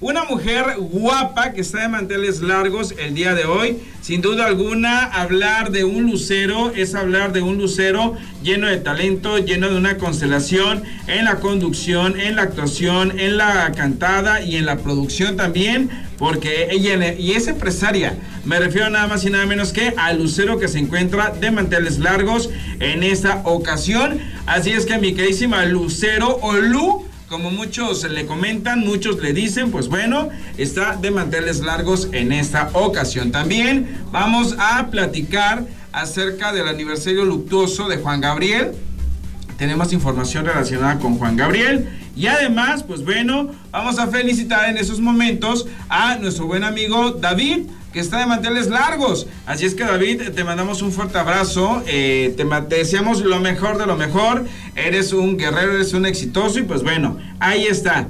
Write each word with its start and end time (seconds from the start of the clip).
una 0.00 0.24
mujer 0.24 0.64
guapa 0.78 1.52
que 1.52 1.60
está 1.60 1.82
de 1.82 1.88
manteles 1.88 2.40
largos 2.40 2.94
el 2.98 3.14
día 3.14 3.34
de 3.34 3.44
hoy. 3.44 3.76
Sin 4.00 4.22
duda 4.22 4.46
alguna, 4.46 5.04
hablar 5.04 5.70
de 5.72 5.84
un 5.84 6.04
lucero 6.04 6.72
es 6.74 6.94
hablar 6.94 7.34
de 7.34 7.42
un 7.42 7.58
lucero 7.58 8.16
lleno 8.42 8.66
de 8.66 8.78
talento, 8.78 9.36
lleno 9.38 9.68
de 9.68 9.76
una 9.76 9.98
constelación 9.98 10.82
en 11.06 11.26
la 11.26 11.36
conducción, 11.36 12.18
en 12.18 12.36
la 12.36 12.42
actuación, 12.42 13.18
en 13.20 13.36
la 13.36 13.72
cantada 13.72 14.40
y 14.40 14.56
en 14.56 14.64
la 14.64 14.78
producción 14.78 15.36
también, 15.36 15.90
porque 16.16 16.68
ella 16.70 17.12
y 17.12 17.32
es 17.32 17.46
empresaria. 17.46 18.14
Me 18.46 18.58
refiero 18.58 18.88
nada 18.88 19.06
más 19.06 19.22
y 19.26 19.30
nada 19.30 19.44
menos 19.44 19.74
que 19.74 19.92
al 19.98 20.18
lucero 20.18 20.58
que 20.58 20.68
se 20.68 20.78
encuentra 20.78 21.28
de 21.28 21.50
manteles 21.50 21.98
largos 21.98 22.48
en 22.78 23.02
esta 23.02 23.42
ocasión. 23.44 24.18
Así 24.46 24.70
es 24.70 24.86
que 24.86 24.96
mi 24.96 25.12
queridísima 25.12 25.66
lucero 25.66 26.38
o 26.40 26.54
Lu 26.54 27.09
como 27.30 27.52
muchos 27.52 28.02
le 28.10 28.26
comentan, 28.26 28.80
muchos 28.80 29.22
le 29.22 29.32
dicen, 29.32 29.70
pues 29.70 29.86
bueno, 29.86 30.30
está 30.58 30.96
de 30.96 31.12
manteles 31.12 31.60
largos 31.60 32.08
en 32.10 32.32
esta 32.32 32.70
ocasión. 32.72 33.30
También 33.30 34.02
vamos 34.10 34.56
a 34.58 34.88
platicar 34.90 35.64
acerca 35.92 36.52
del 36.52 36.66
aniversario 36.66 37.24
luctuoso 37.24 37.86
de 37.86 37.98
Juan 37.98 38.20
Gabriel. 38.20 38.72
Tenemos 39.58 39.92
información 39.92 40.44
relacionada 40.44 40.98
con 40.98 41.18
Juan 41.18 41.36
Gabriel. 41.36 41.88
Y 42.16 42.26
además, 42.26 42.82
pues 42.82 43.04
bueno, 43.04 43.52
vamos 43.70 44.00
a 44.00 44.08
felicitar 44.08 44.68
en 44.68 44.76
esos 44.76 44.98
momentos 44.98 45.68
a 45.88 46.16
nuestro 46.16 46.46
buen 46.46 46.64
amigo 46.64 47.12
David 47.12 47.68
que 47.92 48.00
está 48.00 48.18
de 48.18 48.26
manteles 48.26 48.68
largos. 48.68 49.26
Así 49.46 49.64
es 49.64 49.74
que 49.74 49.84
David, 49.84 50.30
te 50.34 50.44
mandamos 50.44 50.82
un 50.82 50.92
fuerte 50.92 51.18
abrazo, 51.18 51.82
eh, 51.86 52.34
te, 52.36 52.44
deseamos 52.74 53.20
lo 53.20 53.40
mejor 53.40 53.78
de 53.78 53.86
lo 53.86 53.96
mejor, 53.96 54.44
eres 54.76 55.12
un 55.12 55.36
guerrero, 55.36 55.74
eres 55.74 55.92
un 55.92 56.06
exitoso 56.06 56.58
y 56.58 56.62
pues 56.62 56.82
bueno, 56.82 57.18
ahí 57.38 57.66
está. 57.66 58.08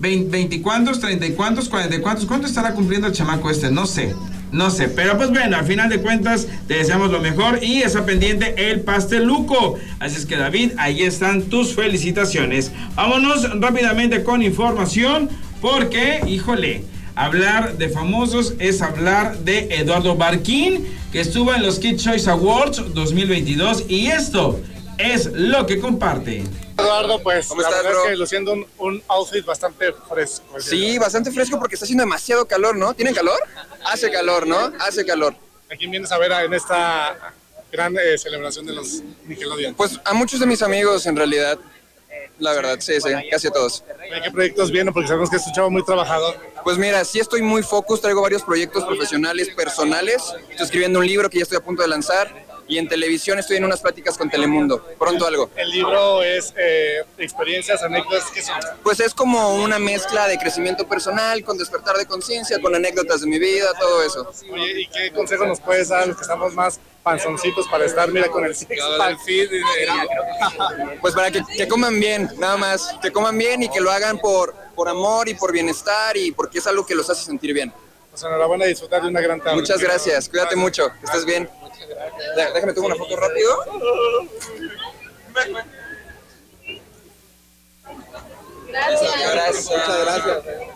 20, 0.00 0.62
cuántos, 0.62 1.00
30 1.00 1.26
y 1.26 1.32
cuántos, 1.32 1.68
40 1.68 1.96
y 1.96 2.00
cuántos, 2.00 2.26
¿cuánto 2.26 2.46
estará 2.46 2.72
cumpliendo 2.72 3.08
el 3.08 3.12
chamaco 3.12 3.50
este? 3.50 3.70
No 3.70 3.86
sé. 3.86 4.14
No 4.50 4.70
sé, 4.70 4.88
pero 4.88 5.18
pues 5.18 5.28
bueno, 5.28 5.58
al 5.58 5.66
final 5.66 5.90
de 5.90 6.00
cuentas 6.00 6.46
te 6.66 6.74
deseamos 6.74 7.10
lo 7.10 7.20
mejor 7.20 7.62
y 7.62 7.82
está 7.82 8.06
pendiente 8.06 8.70
el 8.70 8.80
pasteluco. 8.80 9.78
Así 10.00 10.16
es 10.16 10.24
que 10.24 10.36
David, 10.36 10.72
ahí 10.78 11.02
están 11.02 11.42
tus 11.42 11.74
felicitaciones. 11.74 12.72
Vámonos 12.94 13.60
rápidamente 13.60 14.24
con 14.24 14.42
información 14.42 15.28
porque, 15.60 16.20
híjole, 16.26 16.84
Hablar 17.18 17.76
de 17.78 17.88
famosos 17.88 18.54
es 18.60 18.80
hablar 18.80 19.38
de 19.38 19.74
Eduardo 19.74 20.14
Barquín, 20.14 20.96
que 21.10 21.18
estuvo 21.18 21.52
en 21.52 21.64
los 21.64 21.80
Kid 21.80 21.98
Choice 21.98 22.30
Awards 22.30 22.94
2022 22.94 23.86
y 23.88 24.06
esto 24.06 24.60
es 24.98 25.26
lo 25.26 25.66
que 25.66 25.80
comparte. 25.80 26.44
Eduardo, 26.78 27.20
pues 27.20 27.48
¿Cómo 27.48 27.62
estás, 27.62 27.82
bro? 27.82 28.14
luciendo 28.14 28.54
un, 28.78 29.02
outfit 29.08 29.44
bastante 29.44 29.92
fresco. 30.08 30.60
Sí, 30.60 30.96
bastante 30.96 31.32
fresco 31.32 31.58
porque 31.58 31.74
está 31.74 31.86
haciendo 31.86 32.02
demasiado 32.02 32.46
calor, 32.46 32.76
¿no? 32.76 32.94
¿Tienen 32.94 33.16
calor? 33.16 33.40
Hace 33.84 34.12
calor, 34.12 34.46
¿no? 34.46 34.72
Hace 34.78 35.04
calor. 35.04 35.34
¿A 35.72 35.74
quién 35.74 35.90
vienes 35.90 36.12
a 36.12 36.18
ver 36.18 36.30
en 36.30 36.54
esta 36.54 37.34
gran 37.72 37.96
eh, 37.96 38.16
celebración 38.16 38.64
de 38.64 38.74
los 38.74 39.02
Nickelodeon? 39.26 39.74
Pues 39.74 39.98
a 40.04 40.14
muchos 40.14 40.38
de 40.38 40.46
mis 40.46 40.62
amigos, 40.62 41.04
en 41.04 41.16
realidad. 41.16 41.58
La 42.38 42.52
verdad, 42.52 42.76
sí, 42.80 43.00
sí, 43.00 43.08
casi 43.30 43.48
a 43.48 43.50
todos. 43.50 43.84
qué 44.22 44.30
proyectos 44.30 44.70
vienen? 44.70 44.94
Porque 44.94 45.08
sabemos 45.08 45.28
que 45.28 45.36
es 45.36 45.46
un 45.46 45.52
chavo 45.52 45.70
muy 45.70 45.84
trabajador. 45.84 46.36
Pues 46.62 46.78
mira, 46.78 47.04
sí 47.04 47.18
estoy 47.18 47.42
muy 47.42 47.62
focus, 47.62 48.00
traigo 48.00 48.22
varios 48.22 48.42
proyectos 48.42 48.84
profesionales, 48.84 49.48
personales. 49.56 50.22
Estoy 50.50 50.64
escribiendo 50.64 51.00
un 51.00 51.06
libro 51.06 51.28
que 51.28 51.38
ya 51.38 51.42
estoy 51.42 51.58
a 51.58 51.60
punto 51.60 51.82
de 51.82 51.88
lanzar. 51.88 52.47
Y 52.68 52.76
en 52.76 52.86
televisión 52.86 53.38
estoy 53.38 53.56
en 53.56 53.64
unas 53.64 53.80
pláticas 53.80 54.18
con 54.18 54.28
Telemundo. 54.28 54.84
Pronto 54.98 55.26
algo. 55.26 55.50
¿El 55.56 55.70
libro 55.70 56.22
es 56.22 56.52
eh, 56.56 57.02
experiencias, 57.16 57.82
anécdotas? 57.82 58.30
¿Qué 58.30 58.42
son? 58.42 58.56
Pues 58.82 59.00
es 59.00 59.14
como 59.14 59.54
una 59.56 59.78
mezcla 59.78 60.28
de 60.28 60.38
crecimiento 60.38 60.86
personal, 60.86 61.42
con 61.42 61.56
despertar 61.56 61.96
de 61.96 62.04
conciencia, 62.04 62.60
con 62.60 62.74
anécdotas 62.74 63.22
de 63.22 63.26
mi 63.26 63.38
vida, 63.38 63.72
todo 63.80 64.02
eso. 64.02 64.30
Oye, 64.52 64.82
¿y 64.82 64.86
qué 64.88 65.10
consejo 65.12 65.46
nos 65.46 65.60
puedes 65.60 65.88
dar 65.88 66.02
a 66.02 66.06
los 66.06 66.16
que 66.16 66.22
estamos 66.22 66.52
más 66.52 66.78
panzoncitos 67.02 67.66
para 67.68 67.86
estar, 67.86 68.12
mira, 68.12 68.28
con 68.28 68.44
el 68.44 68.54
six 68.54 68.68
Pues 71.00 71.14
para 71.14 71.30
que, 71.30 71.42
que, 71.56 71.66
coman 71.66 71.98
bien, 71.98 72.30
nada 72.36 72.58
más, 72.58 72.94
que 73.00 73.10
coman 73.10 73.38
bien 73.38 73.62
y 73.62 73.70
que 73.70 73.80
lo 73.80 73.90
hagan 73.90 74.18
por, 74.18 74.54
por 74.74 74.90
amor 74.90 75.26
y 75.28 75.34
por 75.34 75.52
bienestar 75.52 76.18
y 76.18 76.32
porque 76.32 76.58
es 76.58 76.66
algo 76.66 76.84
que 76.84 76.94
los 76.94 77.08
hace 77.08 77.24
sentir 77.24 77.54
bien. 77.54 77.72
Pues 78.10 78.22
enhorabuena 78.22 78.64
a 78.64 78.68
disfrutar 78.68 79.02
de 79.02 79.08
una 79.08 79.20
gran 79.20 79.40
tarde. 79.40 79.56
Muchas 79.56 79.80
gracias, 79.80 80.28
cuídate 80.28 80.56
mucho, 80.56 80.90
que 80.98 81.06
estés 81.06 81.24
bien. 81.24 81.48
Déjame 82.54 82.72
tomar 82.72 82.92
una 82.92 82.96
foto 82.96 83.16
rápido. 83.16 83.50
Gracias. 88.70 89.70
Muchas 89.70 90.00
gracias. 90.04 90.68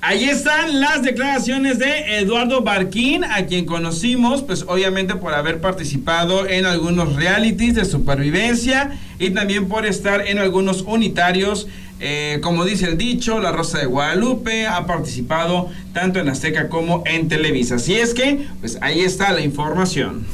Ahí 0.00 0.24
están 0.28 0.80
las 0.80 1.02
declaraciones 1.02 1.78
de 1.78 2.18
Eduardo 2.18 2.62
Barquín, 2.62 3.24
a 3.24 3.46
quien 3.46 3.66
conocimos, 3.66 4.42
pues 4.42 4.64
obviamente 4.66 5.16
por 5.16 5.34
haber 5.34 5.60
participado 5.60 6.46
en 6.46 6.66
algunos 6.66 7.16
realities 7.16 7.74
de 7.74 7.84
supervivencia 7.84 8.98
y 9.18 9.30
también 9.30 9.68
por 9.68 9.86
estar 9.86 10.26
en 10.26 10.38
algunos 10.38 10.82
unitarios. 10.82 11.66
Eh, 12.04 12.40
como 12.42 12.64
dice 12.64 12.86
el 12.86 12.98
dicho, 12.98 13.38
La 13.38 13.52
Rosa 13.52 13.78
de 13.78 13.86
Guadalupe 13.86 14.66
ha 14.66 14.86
participado 14.86 15.70
tanto 15.92 16.18
en 16.18 16.28
Azteca 16.28 16.68
como 16.68 17.04
en 17.06 17.28
Televisa. 17.28 17.76
Así 17.76 17.94
es 17.94 18.12
que, 18.12 18.48
pues 18.58 18.76
ahí 18.80 19.02
está 19.02 19.30
la 19.30 19.40
información. 19.40 20.26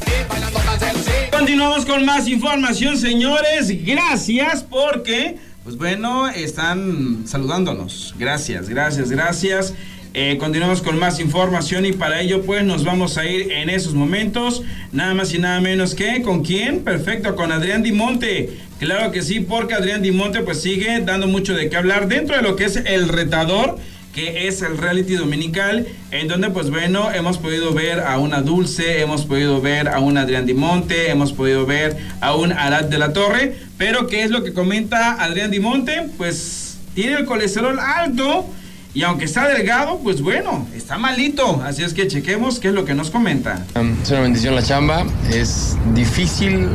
Continuamos 1.31 1.85
con 1.85 2.07
más 2.07 2.27
información, 2.27 2.97
señores. 2.97 3.85
Gracias 3.85 4.63
porque 4.63 5.37
pues 5.69 5.77
bueno, 5.77 6.29
están 6.29 7.25
saludándonos. 7.27 8.15
Gracias, 8.19 8.71
gracias, 8.71 9.11
gracias. 9.11 9.75
Eh, 10.21 10.37
continuamos 10.37 10.83
con 10.83 10.99
más 10.99 11.21
información 11.21 11.87
y 11.87 11.93
para 11.93 12.21
ello 12.21 12.43
pues 12.43 12.65
nos 12.65 12.83
vamos 12.83 13.17
a 13.19 13.25
ir 13.25 13.53
en 13.53 13.71
esos 13.71 13.95
momentos, 13.95 14.65
nada 14.91 15.15
más 15.15 15.33
y 15.33 15.39
nada 15.39 15.61
menos 15.61 15.95
que 15.95 16.23
con 16.23 16.43
quién, 16.43 16.83
perfecto, 16.83 17.37
con 17.37 17.53
Adrián 17.53 17.85
Dimonte. 17.85 18.51
Claro 18.81 19.13
que 19.13 19.23
sí, 19.23 19.39
porque 19.39 19.75
Adrián 19.75 20.03
Dimonte 20.03 20.41
pues 20.41 20.61
sigue 20.61 21.03
dando 21.03 21.29
mucho 21.29 21.55
de 21.55 21.71
qué 21.71 21.77
hablar 21.77 22.09
dentro 22.09 22.35
de 22.35 22.43
lo 22.43 22.57
que 22.57 22.65
es 22.65 22.75
el 22.75 23.09
retador 23.09 23.79
que 24.13 24.49
es 24.49 24.61
el 24.63 24.77
reality 24.77 25.15
dominical, 25.15 25.87
en 26.11 26.27
donde 26.27 26.51
pues 26.51 26.69
bueno, 26.69 27.13
hemos 27.13 27.39
podido 27.39 27.73
ver 27.73 28.01
a 28.01 28.19
una 28.19 28.43
Dulce, 28.43 29.01
hemos 29.01 29.25
podido 29.25 29.61
ver 29.61 29.87
a 29.87 30.01
un 30.01 30.19
Adrián 30.19 30.47
Dimonte, 30.47 31.11
hemos 31.11 31.33
podido 31.33 31.65
ver 31.65 31.97
a 32.21 32.35
un 32.35 32.51
Arad 32.51 32.87
de 32.87 32.99
la 32.99 33.13
Torre, 33.13 33.55
pero 33.77 34.09
¿qué 34.09 34.25
es 34.25 34.33
lo 34.33 34.43
que 34.43 34.53
comenta 34.53 35.23
Adrián 35.23 35.53
Dimonte? 35.53 36.09
Pues 36.17 36.79
tiene 36.97 37.19
el 37.19 37.25
colesterol 37.25 37.79
alto 37.79 38.51
y 38.99 39.05
aunque 39.05 39.27
está 39.27 39.47
delgado, 39.47 40.01
pues 40.03 40.21
bueno, 40.21 40.67
está 40.75 40.99
malito, 40.99 41.63
así 41.65 41.85
es 41.85 41.95
que 41.95 42.09
chequemos 42.09 42.59
qué 42.59 42.67
es 42.67 42.75
lo 42.75 42.85
que 42.85 42.95
nos 42.95 43.11
comenta. 43.13 43.65
Es 44.03 44.11
una 44.11 44.23
bendición 44.23 44.57
la 44.57 44.63
chamba, 44.65 45.07
es 45.33 45.77
difícil, 45.95 46.69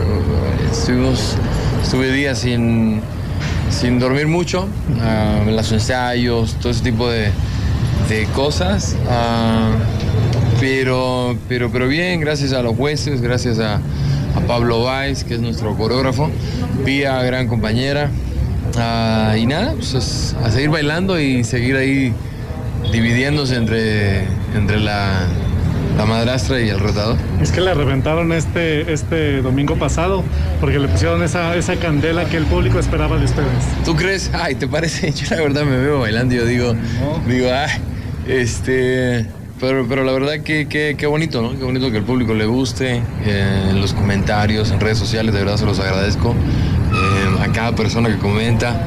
estuvimos, 0.71 1.35
estuve 1.83 2.13
días 2.13 2.39
sin 2.39 3.01
sin 3.69 3.99
dormir 3.99 4.27
mucho, 4.27 4.69
uh, 4.69 5.51
los 5.51 5.69
ensayos, 5.73 6.55
todo 6.61 6.71
ese 6.71 6.81
tipo 6.81 7.09
de, 7.09 7.29
cosas. 8.33 8.95
Ah, 9.09 9.71
pero, 10.61 11.35
pero, 11.49 11.73
pero 11.73 11.89
bien, 11.89 12.21
gracias 12.21 12.53
a 12.53 12.61
los 12.61 12.77
jueces, 12.77 13.21
gracias 13.21 13.59
a, 13.59 13.81
Pablo 14.47 14.83
Valls, 14.83 15.25
que 15.25 15.33
es 15.33 15.41
nuestro 15.41 15.75
coreógrafo, 15.75 16.31
Pía, 16.85 17.21
gran 17.21 17.49
compañera. 17.49 18.09
Ah, 18.77 19.35
y 19.37 19.45
nada, 19.45 19.73
pues 19.73 20.35
a 20.43 20.51
seguir 20.51 20.69
bailando 20.69 21.19
y 21.19 21.43
seguir 21.43 21.75
ahí 21.75 22.13
dividiéndose 22.91 23.55
entre, 23.55 24.23
entre 24.55 24.79
la, 24.79 25.27
la 25.97 26.05
madrastra 26.05 26.59
y 26.61 26.69
el 26.69 26.79
rotador. 26.79 27.17
Es 27.41 27.51
que 27.51 27.61
la 27.61 27.73
reventaron 27.73 28.31
este, 28.33 28.91
este 28.91 29.41
domingo 29.41 29.75
pasado 29.75 30.23
porque 30.59 30.79
le 30.79 30.87
pusieron 30.87 31.23
esa, 31.23 31.55
esa 31.55 31.75
candela 31.75 32.25
que 32.25 32.37
el 32.37 32.45
público 32.45 32.79
esperaba 32.79 33.17
de 33.17 33.25
ustedes. 33.25 33.63
¿Tú 33.85 33.95
crees? 33.95 34.31
Ay, 34.33 34.55
¿te 34.55 34.67
parece? 34.67 35.11
Yo 35.13 35.35
la 35.35 35.41
verdad 35.41 35.63
me 35.63 35.77
veo 35.77 35.99
bailando 35.99 36.33
y 36.33 36.37
yo 36.37 36.45
digo, 36.45 36.75
digo, 37.27 37.47
ay, 37.53 37.79
este... 38.27 39.27
Pero, 39.59 39.85
pero 39.87 40.03
la 40.03 40.11
verdad 40.11 40.41
que, 40.43 40.67
que, 40.67 41.05
bonito, 41.05 41.41
¿no? 41.41 41.57
Qué 41.57 41.63
bonito 41.63 41.89
que 41.89 41.97
el 41.97 42.03
público 42.03 42.33
le 42.33 42.45
guste, 42.45 43.01
eh, 43.25 43.67
en 43.69 43.79
los 43.79 43.93
comentarios, 43.93 44.71
en 44.71 44.81
redes 44.81 44.97
sociales, 44.97 45.33
de 45.33 45.39
verdad 45.39 45.55
se 45.55 45.65
los 45.65 45.79
agradezco. 45.79 46.35
A 47.43 47.51
cada 47.51 47.75
persona 47.75 48.09
que 48.09 48.17
comenta. 48.17 48.85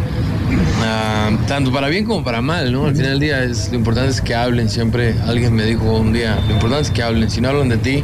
Ah, 0.82 1.31
tanto 1.47 1.73
para 1.73 1.88
bien 1.88 2.05
como 2.05 2.25
para 2.25 2.41
mal, 2.41 2.73
¿no? 2.73 2.87
Al 2.87 2.94
final 2.94 3.11
del 3.12 3.20
día 3.20 3.44
es, 3.44 3.69
lo 3.70 3.76
importante 3.76 4.11
es 4.11 4.20
que 4.20 4.35
hablen 4.35 4.70
siempre. 4.70 5.14
Alguien 5.26 5.55
me 5.55 5.64
dijo 5.64 5.85
un 5.85 6.12
día, 6.12 6.38
lo 6.47 6.55
importante 6.55 6.85
es 6.85 6.91
que 6.91 7.03
hablen. 7.03 7.31
Si 7.31 7.41
no 7.41 7.49
hablan 7.49 7.69
de 7.69 7.76
ti, 7.76 8.03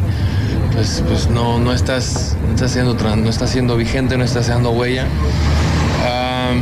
pues, 0.72 1.02
pues 1.06 1.30
no, 1.30 1.58
no, 1.58 1.72
estás, 1.72 2.36
no, 2.46 2.54
estás 2.54 2.72
siendo, 2.72 2.94
no 2.94 3.30
estás 3.30 3.50
siendo 3.50 3.76
vigente, 3.76 4.18
no 4.18 4.24
estás 4.24 4.48
dando 4.48 4.70
huella. 4.72 5.06
Ah, 6.04 6.52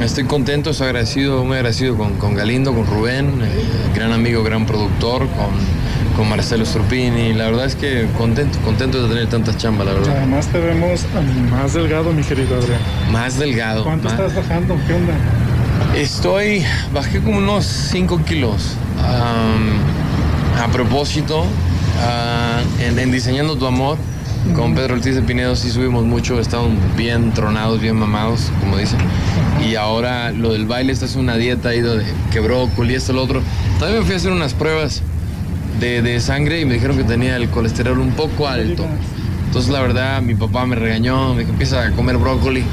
estoy 0.00 0.24
contento, 0.24 0.70
estoy 0.70 0.88
agradecido, 0.88 1.44
muy 1.44 1.56
agradecido 1.56 1.96
con, 1.96 2.34
Galindo, 2.34 2.72
con 2.72 2.86
Rubén, 2.86 3.40
eh, 3.42 3.48
gran 3.94 4.12
amigo, 4.12 4.42
gran 4.44 4.66
productor, 4.66 5.26
con 5.30 5.50
con 6.18 6.28
Marcelo 6.28 6.66
Sturpini. 6.66 7.32
La 7.32 7.44
verdad 7.44 7.66
es 7.66 7.76
que 7.76 8.08
contento, 8.18 8.58
contento 8.64 9.00
de 9.04 9.08
tener 9.08 9.28
tantas 9.28 9.56
chambas, 9.56 9.86
la 9.86 9.92
verdad. 9.92 10.16
Además 10.16 10.48
te 10.48 10.58
vemos 10.58 11.06
más 11.48 11.74
delgado, 11.74 12.12
mi 12.12 12.24
querido 12.24 12.56
Adrián. 12.56 12.80
Más 13.12 13.38
delgado. 13.38 13.84
¿Cuánto 13.84 14.08
estás 14.08 14.34
bajando? 14.34 14.76
¿Qué 14.88 14.94
onda? 14.94 15.14
Estoy, 15.96 16.64
bajé 16.92 17.20
como 17.20 17.38
unos 17.38 17.64
5 17.64 18.24
kilos. 18.24 18.74
a 19.00 20.66
propósito, 20.72 21.44
ah, 22.04 22.62
en, 22.80 23.12
Diseñando 23.12 23.56
tu 23.56 23.66
Amor, 23.66 23.96
con 24.56 24.74
Pedro 24.74 24.94
Ortiz 24.94 25.14
de 25.14 25.22
Pinedo 25.22 25.54
sí 25.54 25.70
subimos 25.70 26.04
mucho, 26.04 26.40
estamos 26.40 26.72
bien 26.96 27.32
tronados, 27.32 27.80
bien 27.80 27.94
mamados, 27.94 28.50
como 28.58 28.76
dicen. 28.76 28.98
Y 29.64 29.76
ahora 29.76 30.32
lo 30.32 30.52
del 30.52 30.66
baile, 30.66 30.92
esta 30.92 31.04
es 31.04 31.14
una 31.14 31.36
dieta, 31.36 31.76
ido 31.76 31.94
de 31.94 32.04
que 32.32 32.40
brócoli, 32.40 32.96
esto, 32.96 33.12
lo 33.12 33.22
otro. 33.22 33.40
También 33.78 34.00
me 34.00 34.04
fui 34.04 34.14
a 34.14 34.16
hacer 34.16 34.32
unas 34.32 34.52
pruebas 34.52 35.00
de, 35.80 36.02
de 36.02 36.20
sangre 36.20 36.60
y 36.60 36.64
me 36.64 36.74
dijeron 36.74 36.96
que 36.96 37.04
tenía 37.04 37.36
el 37.36 37.48
colesterol 37.48 37.98
un 37.98 38.12
poco 38.12 38.48
alto. 38.48 38.86
Entonces 39.46 39.70
la 39.70 39.80
verdad 39.80 40.20
mi 40.20 40.34
papá 40.34 40.66
me 40.66 40.76
regañó, 40.76 41.34
me 41.34 41.42
empieza 41.42 41.86
a 41.86 41.90
comer 41.92 42.18
brócoli 42.18 42.64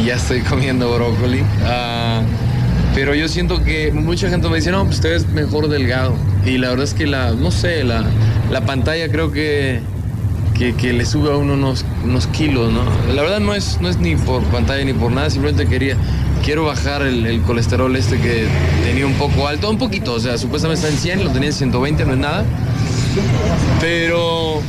y 0.00 0.06
ya 0.06 0.14
estoy 0.14 0.40
comiendo 0.48 0.92
brócoli. 0.94 1.42
Ah, 1.64 2.22
pero 2.94 3.14
yo 3.14 3.28
siento 3.28 3.62
que 3.62 3.92
mucha 3.92 4.28
gente 4.28 4.48
me 4.48 4.56
dice, 4.56 4.70
no, 4.70 4.84
pues 4.84 5.00
te 5.00 5.10
ves 5.10 5.28
mejor 5.28 5.68
delgado. 5.68 6.14
Y 6.44 6.58
la 6.58 6.70
verdad 6.70 6.84
es 6.84 6.94
que 6.94 7.06
la, 7.06 7.32
no 7.32 7.50
sé, 7.50 7.84
la, 7.84 8.04
la 8.50 8.62
pantalla 8.62 9.08
creo 9.08 9.30
que, 9.30 9.80
que, 10.78 10.92
le 10.92 11.06
sube 11.06 11.32
a 11.32 11.36
uno 11.36 11.54
unos, 11.54 11.84
unos 12.04 12.26
kilos, 12.26 12.72
¿no? 12.72 12.82
La 13.14 13.22
verdad 13.22 13.40
no 13.40 13.54
es, 13.54 13.78
no 13.80 13.88
es 13.88 13.98
ni 13.98 14.16
por 14.16 14.42
pantalla 14.44 14.84
ni 14.84 14.92
por 14.92 15.12
nada, 15.12 15.30
simplemente 15.30 15.66
quería, 15.66 15.96
quiero 16.44 16.64
bajar 16.64 17.02
el, 17.02 17.40
colesterol 17.42 17.94
este 17.96 18.18
que 18.18 18.46
tenía 18.84 19.06
un 19.06 19.14
poco 19.14 19.46
alto, 19.46 19.70
un 19.70 19.78
poquito, 19.78 20.14
o 20.14 20.20
sea, 20.20 20.38
supuestamente 20.38 20.86
está 20.86 20.94
en 20.94 21.00
100, 21.00 21.24
lo 21.24 21.30
tenía 21.30 21.48
en 21.48 21.54
120, 21.54 22.04
no 22.04 22.12
es 22.12 22.18
nada. 22.18 22.44
Pero, 23.80 24.60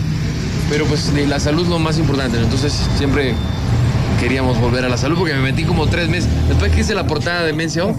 pero 0.70 0.86
pues 0.86 1.12
la 1.28 1.40
salud 1.40 1.64
es 1.64 1.70
lo 1.70 1.80
más 1.80 1.98
importante, 1.98 2.38
entonces 2.38 2.74
siempre 2.98 3.34
queríamos 4.20 4.60
volver 4.60 4.86
a 4.86 4.90
la 4.90 4.98
salud 4.98 5.18
porque 5.18 5.34
me 5.34 5.42
metí 5.42 5.64
como 5.64 5.88
tres 5.88 6.10
meses. 6.10 6.30
Después 6.48 6.72
que 6.72 6.82
hice 6.82 6.94
la 6.94 7.08
portada 7.08 7.44
de 7.44 7.54
Mencio, 7.54 7.96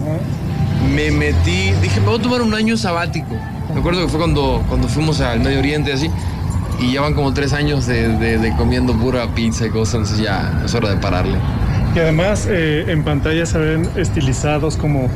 me 0.95 1.11
metí, 1.11 1.71
dije, 1.81 1.99
me 1.99 2.07
voy 2.07 2.19
a 2.19 2.21
tomar 2.21 2.41
un 2.41 2.53
año 2.53 2.77
sabático. 2.77 3.35
Me 3.73 3.79
acuerdo 3.79 4.01
que 4.01 4.07
fue 4.07 4.19
cuando, 4.19 4.63
cuando 4.69 4.87
fuimos 4.87 5.19
al 5.21 5.39
Medio 5.39 5.59
Oriente 5.59 5.93
así. 5.93 6.09
Y 6.79 6.93
ya 6.93 7.01
van 7.01 7.13
como 7.13 7.33
tres 7.33 7.53
años 7.53 7.85
de, 7.85 8.53
comiendo 8.57 8.93
pura 8.93 9.27
pizza 9.33 9.65
y 9.65 9.69
cosas, 9.69 9.95
entonces 9.95 10.19
ya 10.19 10.61
es 10.65 10.73
hora 10.73 10.89
de 10.89 10.97
pararle. 10.97 11.37
Y 11.95 11.99
además 11.99 12.47
eh, 12.49 12.85
en 12.87 13.03
pantalla 13.03 13.45
se 13.45 13.59
ven 13.59 13.87
estilizados 13.95 14.77
como 14.77 15.09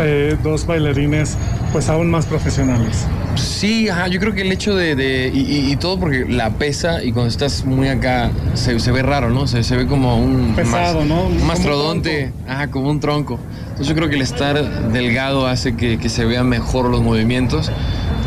eh, 0.00 0.36
dos 0.42 0.66
bailarines 0.66 1.36
pues 1.72 1.88
aún 1.88 2.10
más 2.10 2.26
profesionales. 2.26 3.06
Sí, 3.34 3.88
yo 4.10 4.20
creo 4.20 4.34
que 4.34 4.42
el 4.42 4.52
hecho 4.52 4.74
de, 4.74 5.30
y, 5.32 5.74
todo 5.76 5.98
porque 5.98 6.26
la 6.28 6.50
pesa 6.50 7.02
y 7.02 7.12
cuando 7.12 7.30
estás 7.30 7.64
muy 7.64 7.88
acá 7.88 8.30
se, 8.54 8.92
ve 8.92 9.02
raro, 9.02 9.30
¿no? 9.30 9.46
Se, 9.46 9.62
se 9.62 9.76
ve 9.76 9.86
como 9.86 10.16
un 10.16 10.54
pesado, 10.54 11.04
¿no? 11.04 11.24
Un 11.24 11.46
mastrodonte, 11.46 12.32
ajá, 12.46 12.70
como 12.70 12.90
un 12.90 13.00
tronco. 13.00 13.38
Entonces 13.62 13.88
yo 13.88 13.94
creo 13.94 14.08
que 14.10 14.16
el 14.16 14.22
estar 14.22 14.90
delgado 14.92 15.46
hace 15.46 15.76
que, 15.76 16.08
se 16.08 16.24
vean 16.26 16.48
mejor 16.48 16.90
los 16.90 17.02
movimientos. 17.02 17.72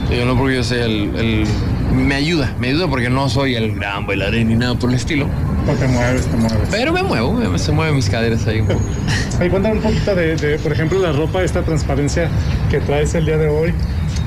Yo 0.09 0.25
no 0.25 0.35
porque 0.37 0.55
yo 0.55 0.63
sea 0.63 0.85
el, 0.85 1.45
me 1.93 2.15
ayuda, 2.15 2.53
me 2.59 2.69
ayuda 2.69 2.87
porque 2.87 3.09
no 3.09 3.29
soy 3.29 3.55
el 3.55 3.75
gran 3.75 4.07
bailarín 4.07 4.49
ni 4.49 4.55
nada 4.55 4.75
por 4.75 4.89
el 4.89 4.95
estilo. 4.95 5.27
Te 5.73 5.87
mueves, 5.87 6.25
te 6.27 6.37
mueves. 6.37 6.69
Pero 6.71 6.93
me 6.93 7.03
muevo, 7.03 7.57
se 7.57 7.71
mueven 7.71 7.95
mis 7.95 8.09
caderas 8.09 8.45
ahí 8.47 8.61
un 8.61 8.67
poco. 8.67 8.81
Ahí 9.39 9.49
cuéntame 9.49 9.75
un 9.75 9.81
poquito 9.81 10.15
de, 10.15 10.37
de, 10.37 10.57
por 10.59 10.71
ejemplo, 10.71 10.97
la 10.97 11.11
ropa, 11.11 11.43
esta 11.43 11.61
transparencia 11.61 12.29
que 12.71 12.79
traes 12.79 13.15
el 13.15 13.25
día 13.25 13.37
de 13.37 13.49
hoy 13.49 13.73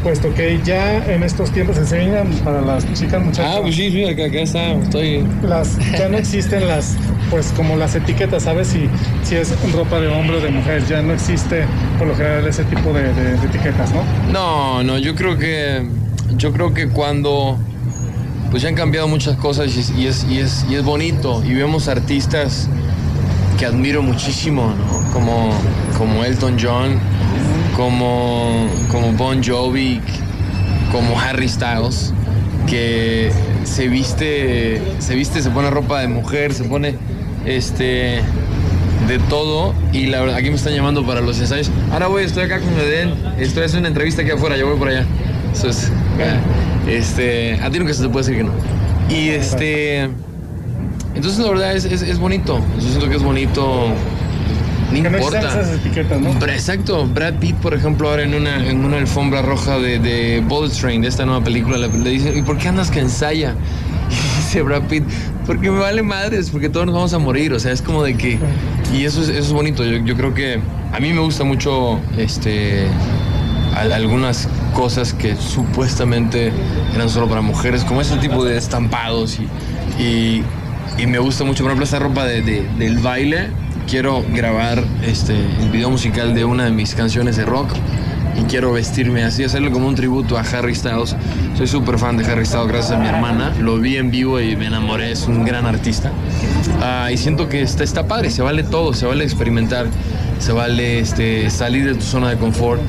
puesto 0.02 0.32
que 0.34 0.60
ya 0.64 1.04
en 1.12 1.22
estos 1.22 1.50
tiempos 1.50 1.76
se 1.76 1.82
enseñan 1.82 2.28
para 2.44 2.60
las 2.60 2.90
chicas 2.94 3.22
muchachas. 3.22 3.54
Ah, 3.56 3.60
pues 3.62 3.74
sí, 3.74 3.90
sí, 3.90 4.04
acá, 4.04 4.24
está, 4.24 4.72
estoy. 4.72 5.24
Las, 5.42 5.76
ya 5.92 6.08
no 6.08 6.18
existen 6.18 6.66
las, 6.66 6.96
pues 7.30 7.52
como 7.56 7.76
las 7.76 7.94
etiquetas, 7.94 8.44
¿sabes? 8.44 8.68
Si, 8.68 8.88
si 9.22 9.36
es 9.36 9.50
ropa 9.72 10.00
de 10.00 10.08
hombre 10.08 10.38
o 10.38 10.40
de 10.40 10.50
mujer, 10.50 10.84
ya 10.86 11.02
no 11.02 11.12
existe 11.12 11.64
por 11.98 12.06
lo 12.06 12.14
general 12.14 12.46
ese 12.46 12.64
tipo 12.64 12.92
de, 12.92 13.10
etiquetas, 13.44 13.92
¿no? 13.92 14.02
No, 14.32 14.82
no, 14.82 14.98
yo 14.98 15.14
creo 15.14 15.36
que, 15.36 15.86
yo 16.36 16.52
creo 16.52 16.72
que 16.74 16.88
cuando, 16.88 17.58
pues 18.50 18.62
ya 18.62 18.68
han 18.68 18.74
cambiado 18.74 19.08
muchas 19.08 19.36
cosas 19.36 19.74
y 19.76 19.80
es, 20.06 20.24
y 20.28 20.38
es, 20.38 20.66
y 20.68 20.74
es 20.74 20.84
bonito 20.84 21.42
y 21.44 21.54
vemos 21.54 21.88
artistas 21.88 22.68
que 23.58 23.66
admiro 23.66 24.02
muchísimo, 24.02 24.74
¿no? 24.74 25.12
Como, 25.12 25.50
como 25.98 26.24
Elton 26.24 26.56
John 26.60 27.00
como, 27.78 28.66
como 28.90 29.12
Bon 29.12 29.40
Jovi, 29.40 30.00
como 30.90 31.18
Harry 31.18 31.48
Styles, 31.48 32.12
que 32.66 33.30
se 33.62 33.86
viste, 33.86 34.82
se 34.98 35.14
viste, 35.14 35.40
se 35.40 35.50
pone 35.50 35.70
ropa 35.70 36.00
de 36.00 36.08
mujer, 36.08 36.52
se 36.52 36.64
pone 36.64 36.96
este 37.46 38.20
de 39.06 39.18
todo 39.30 39.74
y 39.92 40.06
la 40.06 40.20
verdad 40.20 40.36
aquí 40.36 40.50
me 40.50 40.56
están 40.56 40.74
llamando 40.74 41.06
para 41.06 41.20
los 41.20 41.38
ensayos. 41.38 41.70
Ahora 41.92 42.08
voy, 42.08 42.24
estoy 42.24 42.42
acá 42.42 42.58
con 42.58 42.72
Eden, 42.80 43.14
estoy 43.38 43.62
haciendo 43.62 43.80
una 43.80 43.88
entrevista 43.88 44.22
aquí 44.22 44.32
afuera, 44.32 44.56
yo 44.56 44.66
voy 44.66 44.76
por 44.76 44.88
allá. 44.88 45.06
Eso 45.52 45.68
es, 45.68 45.92
este, 46.88 47.54
a 47.60 47.70
ti 47.70 47.78
nunca 47.78 47.94
se 47.94 48.02
te 48.02 48.08
puede 48.08 48.26
decir 48.26 48.38
que 48.38 48.44
no. 48.44 48.52
Y 49.08 49.28
este, 49.30 50.08
entonces 51.14 51.38
la 51.38 51.50
verdad 51.50 51.76
es, 51.76 51.84
es, 51.84 52.02
es 52.02 52.18
bonito, 52.18 52.60
yo 52.76 52.88
siento 52.88 53.08
que 53.08 53.16
es 53.16 53.22
bonito 53.22 53.92
no 54.90 54.96
importa. 54.96 55.38
esas 55.40 55.74
etiquetas, 55.74 56.20
¿no? 56.20 56.30
Exacto. 56.46 57.06
Brad 57.06 57.34
Pitt, 57.34 57.56
por 57.56 57.74
ejemplo, 57.74 58.08
ahora 58.08 58.22
en 58.22 58.34
una, 58.34 58.66
en 58.66 58.84
una 58.84 58.96
alfombra 58.96 59.42
roja 59.42 59.78
de, 59.78 59.98
de 59.98 60.42
Bullet 60.46 60.70
Train, 60.70 61.02
de 61.02 61.08
esta 61.08 61.26
nueva 61.26 61.44
película, 61.44 61.76
le, 61.76 61.88
dicen, 61.88 62.36
¿y 62.36 62.42
por 62.42 62.58
qué 62.58 62.68
andas 62.68 62.90
que 62.90 63.00
ensaya? 63.00 63.54
Y 64.10 64.36
dice 64.38 64.62
Brad 64.62 64.84
Pitt, 64.84 65.04
porque 65.44 65.70
me 65.70 65.80
vale 65.80 66.02
madres, 66.02 66.48
porque 66.48 66.70
todos 66.70 66.86
nos 66.86 66.94
vamos 66.94 67.12
a 67.12 67.18
morir. 67.18 67.52
O 67.52 67.60
sea, 67.60 67.72
es 67.72 67.82
como 67.82 68.02
de 68.02 68.16
que. 68.16 68.38
Y 68.94 69.04
eso 69.04 69.20
es, 69.20 69.28
eso 69.28 69.40
es 69.40 69.52
bonito. 69.52 69.84
Yo, 69.84 69.98
yo 69.98 70.16
creo 70.16 70.32
que 70.32 70.58
a 70.92 70.98
mí 70.98 71.12
me 71.12 71.20
gusta 71.20 71.44
mucho 71.44 72.00
este 72.16 72.86
algunas 73.76 74.48
cosas 74.74 75.12
que 75.14 75.36
supuestamente 75.36 76.52
eran 76.94 77.08
solo 77.10 77.28
para 77.28 77.40
mujeres, 77.40 77.84
como 77.84 78.00
ese 78.00 78.16
tipo 78.16 78.44
de 78.44 78.56
estampados 78.56 79.38
y, 79.98 80.42
y, 80.98 81.06
me 81.06 81.18
gusta 81.18 81.44
mucho, 81.44 81.62
por 81.62 81.70
ejemplo, 81.70 81.84
esta 81.84 81.98
ropa 81.98 82.24
de, 82.24 82.42
del 82.42 82.98
baile 82.98 83.50
quiero 83.88 84.22
grabar 84.34 84.82
este, 85.02 85.34
el 85.34 85.70
video 85.70 85.90
musical 85.90 86.34
de 86.34 86.44
una 86.44 86.64
de 86.64 86.70
mis 86.70 86.94
canciones 86.94 87.36
de 87.36 87.44
rock 87.44 87.70
y 88.38 88.42
quiero 88.42 88.72
vestirme 88.72 89.24
así, 89.24 89.44
hacerle 89.44 89.70
como 89.70 89.88
un 89.88 89.94
tributo 89.94 90.38
a 90.38 90.42
Harry 90.42 90.74
Styles. 90.74 91.16
Soy 91.56 91.66
súper 91.66 91.98
fan 91.98 92.16
de 92.16 92.24
Harry 92.24 92.46
Styles 92.46 92.68
gracias 92.68 92.92
a 92.92 93.00
mi 93.00 93.08
hermana. 93.08 93.52
Lo 93.58 93.78
vi 93.78 93.96
en 93.96 94.10
vivo 94.10 94.40
y 94.40 94.56
me 94.56 94.66
enamoré, 94.66 95.12
es 95.12 95.26
un 95.26 95.44
gran 95.44 95.66
artista. 95.66 96.12
Ah, 96.80 97.10
y 97.10 97.16
siento 97.16 97.48
que 97.48 97.62
está, 97.62 97.82
está 97.82 98.06
padre, 98.06 98.30
se 98.30 98.42
vale 98.42 98.62
todo, 98.62 98.92
se 98.92 99.06
vale 99.06 99.24
experimentar, 99.24 99.86
se 100.38 100.52
vale 100.52 101.00
este, 101.00 101.50
salir 101.50 101.86
de 101.86 101.94
tu 101.94 102.02
zona 102.02 102.30
de 102.30 102.36
confort, 102.36 102.80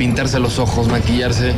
pintarse 0.00 0.38
los 0.38 0.58
ojos, 0.58 0.88
maquillarse, 0.88 1.52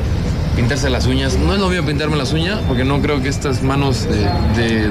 pintarse 0.57 0.91
las 0.91 1.07
uñas. 1.07 1.39
No 1.39 1.55
es 1.55 1.61
lo 1.61 1.69
mío 1.69 1.87
pintarme 1.87 2.17
las 2.17 2.33
uñas, 2.33 2.59
porque 2.67 2.83
no 2.83 3.01
creo 3.01 3.23
que 3.23 3.29
estas 3.29 3.63
manos 3.63 4.09
de 4.57 4.91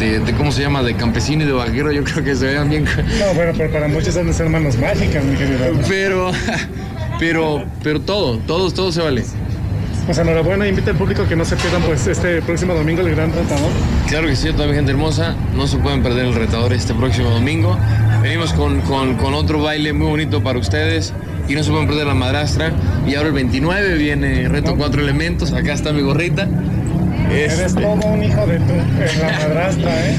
de, 0.00 0.34
¿cómo 0.34 0.50
se 0.50 0.62
llama? 0.62 0.82
De 0.82 0.94
campesino 0.94 1.44
y 1.44 1.46
de 1.46 1.52
vaquero, 1.52 1.92
yo 1.92 2.02
creo 2.02 2.24
que 2.24 2.34
se 2.34 2.46
vean 2.46 2.68
bien. 2.68 2.84
No, 2.84 3.34
bueno, 3.36 3.52
pero 3.56 3.70
para 3.70 3.86
muchos 3.86 4.16
han 4.16 4.26
de 4.26 4.32
ser 4.32 4.48
manos 4.48 4.76
mágicas, 4.78 5.24
mi 5.24 5.36
querido. 5.36 5.58
Pero, 5.88 6.32
pero, 7.20 7.64
pero 7.84 8.00
todo, 8.00 8.38
todo, 8.38 8.68
todo 8.72 8.90
se 8.90 9.00
vale. 9.00 9.22
Pues 10.04 10.18
enhorabuena, 10.18 10.66
invita 10.66 10.90
al 10.90 10.96
público 10.96 11.24
que 11.28 11.36
no 11.36 11.44
se 11.44 11.54
pierdan 11.54 11.82
pues 11.82 12.08
este 12.08 12.42
próximo 12.42 12.74
domingo 12.74 13.02
el 13.02 13.14
Gran 13.14 13.32
Retador. 13.32 13.70
Claro 14.08 14.26
que 14.26 14.34
sí, 14.34 14.50
toda 14.50 14.66
mi 14.66 14.74
gente 14.74 14.90
hermosa, 14.90 15.36
no 15.54 15.68
se 15.68 15.76
pueden 15.76 16.02
perder 16.02 16.26
el 16.26 16.34
Retador 16.34 16.72
este 16.72 16.94
próximo 16.94 17.30
domingo. 17.30 17.78
Venimos 18.22 18.52
con, 18.54 18.80
con, 18.80 19.14
con 19.14 19.34
otro 19.34 19.62
baile 19.62 19.92
muy 19.92 20.08
bonito 20.08 20.42
para 20.42 20.58
ustedes 20.58 21.14
y 21.48 21.54
no 21.54 21.62
se 21.62 21.70
pueden 21.70 21.86
perder 21.86 22.06
la 22.06 22.14
madrastra. 22.14 22.72
Y 23.06 23.14
ahora 23.14 23.28
el 23.28 23.34
29 23.34 23.96
viene 23.96 24.48
Reto 24.48 24.76
Cuatro 24.76 25.02
Elementos, 25.02 25.52
acá 25.52 25.72
está 25.72 25.92
mi 25.92 26.02
gorrita. 26.02 26.48
Eres 27.30 27.58
este. 27.58 27.80
todo 27.80 27.94
un 27.94 28.22
hijo 28.22 28.46
de 28.46 28.58
tu 28.58 28.74
la 28.74 29.32
madrastra, 29.38 30.10
¿eh? 30.10 30.16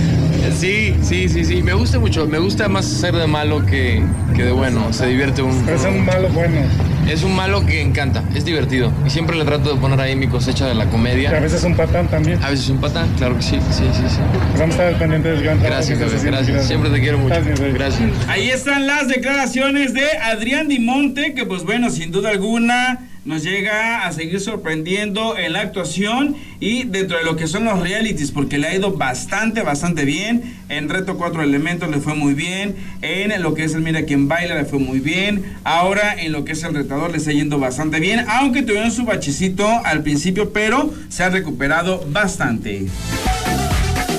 Sí, 0.51 0.95
sí, 1.01 1.29
sí, 1.29 1.45
sí. 1.45 1.63
Me 1.63 1.73
gusta 1.73 1.99
mucho. 1.99 2.27
Me 2.27 2.39
gusta 2.39 2.67
más 2.67 2.85
ser 2.85 3.15
de 3.15 3.27
malo 3.27 3.65
que, 3.65 4.03
que 4.35 4.43
de 4.43 4.51
bueno. 4.51 4.91
Se 4.93 5.07
divierte 5.07 5.41
un. 5.41 5.63
Pero 5.63 5.77
es 5.77 5.85
un 5.85 6.05
malo 6.05 6.29
bueno. 6.29 6.61
Es 7.07 7.23
un 7.23 7.35
malo 7.35 7.65
que 7.65 7.81
encanta, 7.81 8.23
es 8.33 8.45
divertido. 8.45 8.91
Y 9.05 9.09
siempre 9.09 9.35
le 9.35 9.43
trato 9.43 9.73
de 9.73 9.79
poner 9.79 9.99
ahí 9.99 10.15
mi 10.15 10.27
cosecha 10.27 10.67
de 10.67 10.73
la 10.73 10.85
comedia. 10.85 11.31
a 11.31 11.39
veces 11.39 11.63
un 11.63 11.75
patán 11.75 12.07
también. 12.07 12.41
A 12.41 12.49
veces 12.49 12.69
un 12.69 12.79
patán, 12.79 13.09
claro 13.17 13.35
que 13.35 13.41
sí, 13.41 13.59
sí, 13.71 13.83
sí. 13.91 14.03
sí. 14.07 14.19
Pues 14.51 14.59
vamos 14.59 14.79
a 14.79 14.87
estar 14.87 14.99
pendientes 14.99 15.33
del 15.33 15.43
gran 15.43 15.61
Gracias, 15.61 15.99
gracias, 15.99 16.23
gracias. 16.23 16.65
Siempre 16.65 16.89
te 16.89 17.01
quiero 17.01 17.17
mucho. 17.17 17.35
Gracias, 17.35 17.73
gracias. 17.73 18.09
Ahí 18.29 18.49
están 18.49 18.87
las 18.87 19.09
declaraciones 19.09 19.93
de 19.93 20.05
Adrián 20.23 20.69
Dimonte, 20.69 21.33
que 21.33 21.45
pues 21.45 21.63
bueno, 21.63 21.89
sin 21.89 22.11
duda 22.11 22.29
alguna 22.29 22.99
nos 23.25 23.41
llega 23.43 24.05
a 24.05 24.11
seguir 24.11 24.39
sorprendiendo 24.41 25.37
en 25.37 25.53
la 25.53 25.61
actuación 25.61 26.35
y 26.59 26.83
dentro 26.83 27.17
de 27.17 27.23
lo 27.23 27.37
que 27.37 27.47
son 27.47 27.63
los 27.63 27.79
realities, 27.79 28.31
porque 28.31 28.57
le 28.57 28.67
ha 28.67 28.75
ido 28.75 28.91
bastante, 28.91 29.61
bastante 29.61 30.03
bien. 30.03 30.57
En 30.67 30.89
Reto 30.89 31.17
Cuatro 31.17 31.41
Elementos 31.41 31.89
le 31.89 31.99
fue 31.99 32.15
muy 32.15 32.33
bien. 32.33 32.75
En 33.01 33.41
lo 33.41 33.53
que 33.53 33.63
es 33.63 33.73
el 33.75 33.81
Mira 33.81 34.03
quien 34.03 34.27
baila 34.27 34.55
le 34.55 34.65
fue 34.65 34.79
muy 34.79 34.99
bien. 34.99 35.55
Ahora 35.63 36.13
en 36.19 36.33
lo 36.33 36.43
que 36.43 36.51
es 36.51 36.63
el 36.63 36.73
retador 36.73 37.11
le 37.11 37.17
está 37.17 37.31
yendo 37.31 37.59
bastante 37.59 37.99
bien, 37.99 38.25
aunque 38.27 38.61
tuvieron 38.61 38.91
su 38.91 39.05
bachecito 39.05 39.67
al 39.85 40.03
principio, 40.03 40.51
pero 40.51 40.93
se 41.09 41.23
ha 41.23 41.29
recuperado 41.29 42.05
bastante. 42.09 42.87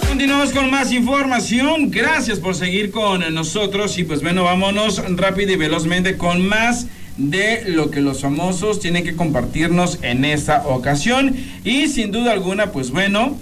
Continuamos 0.09 0.53
con 0.53 0.71
más 0.71 0.93
información. 0.93 1.91
Gracias 1.91 2.39
por 2.39 2.55
seguir 2.55 2.91
con 2.91 3.35
nosotros. 3.35 3.99
Y 3.99 4.05
pues 4.05 4.23
bueno, 4.23 4.45
vámonos 4.45 5.03
rápido 5.17 5.53
y 5.53 5.57
velozmente 5.57 6.17
con 6.17 6.47
más 6.47 6.87
de 7.17 7.65
lo 7.69 7.91
que 7.91 8.01
los 8.01 8.23
famosos 8.23 8.81
tienen 8.81 9.05
que 9.05 9.17
compartirnos 9.17 9.99
en 10.03 10.25
esta 10.25 10.67
ocasión. 10.67 11.35
Y 11.65 11.89
sin 11.89 12.11
duda 12.11 12.33
alguna, 12.33 12.73
pues 12.73 12.91
bueno, 12.91 13.39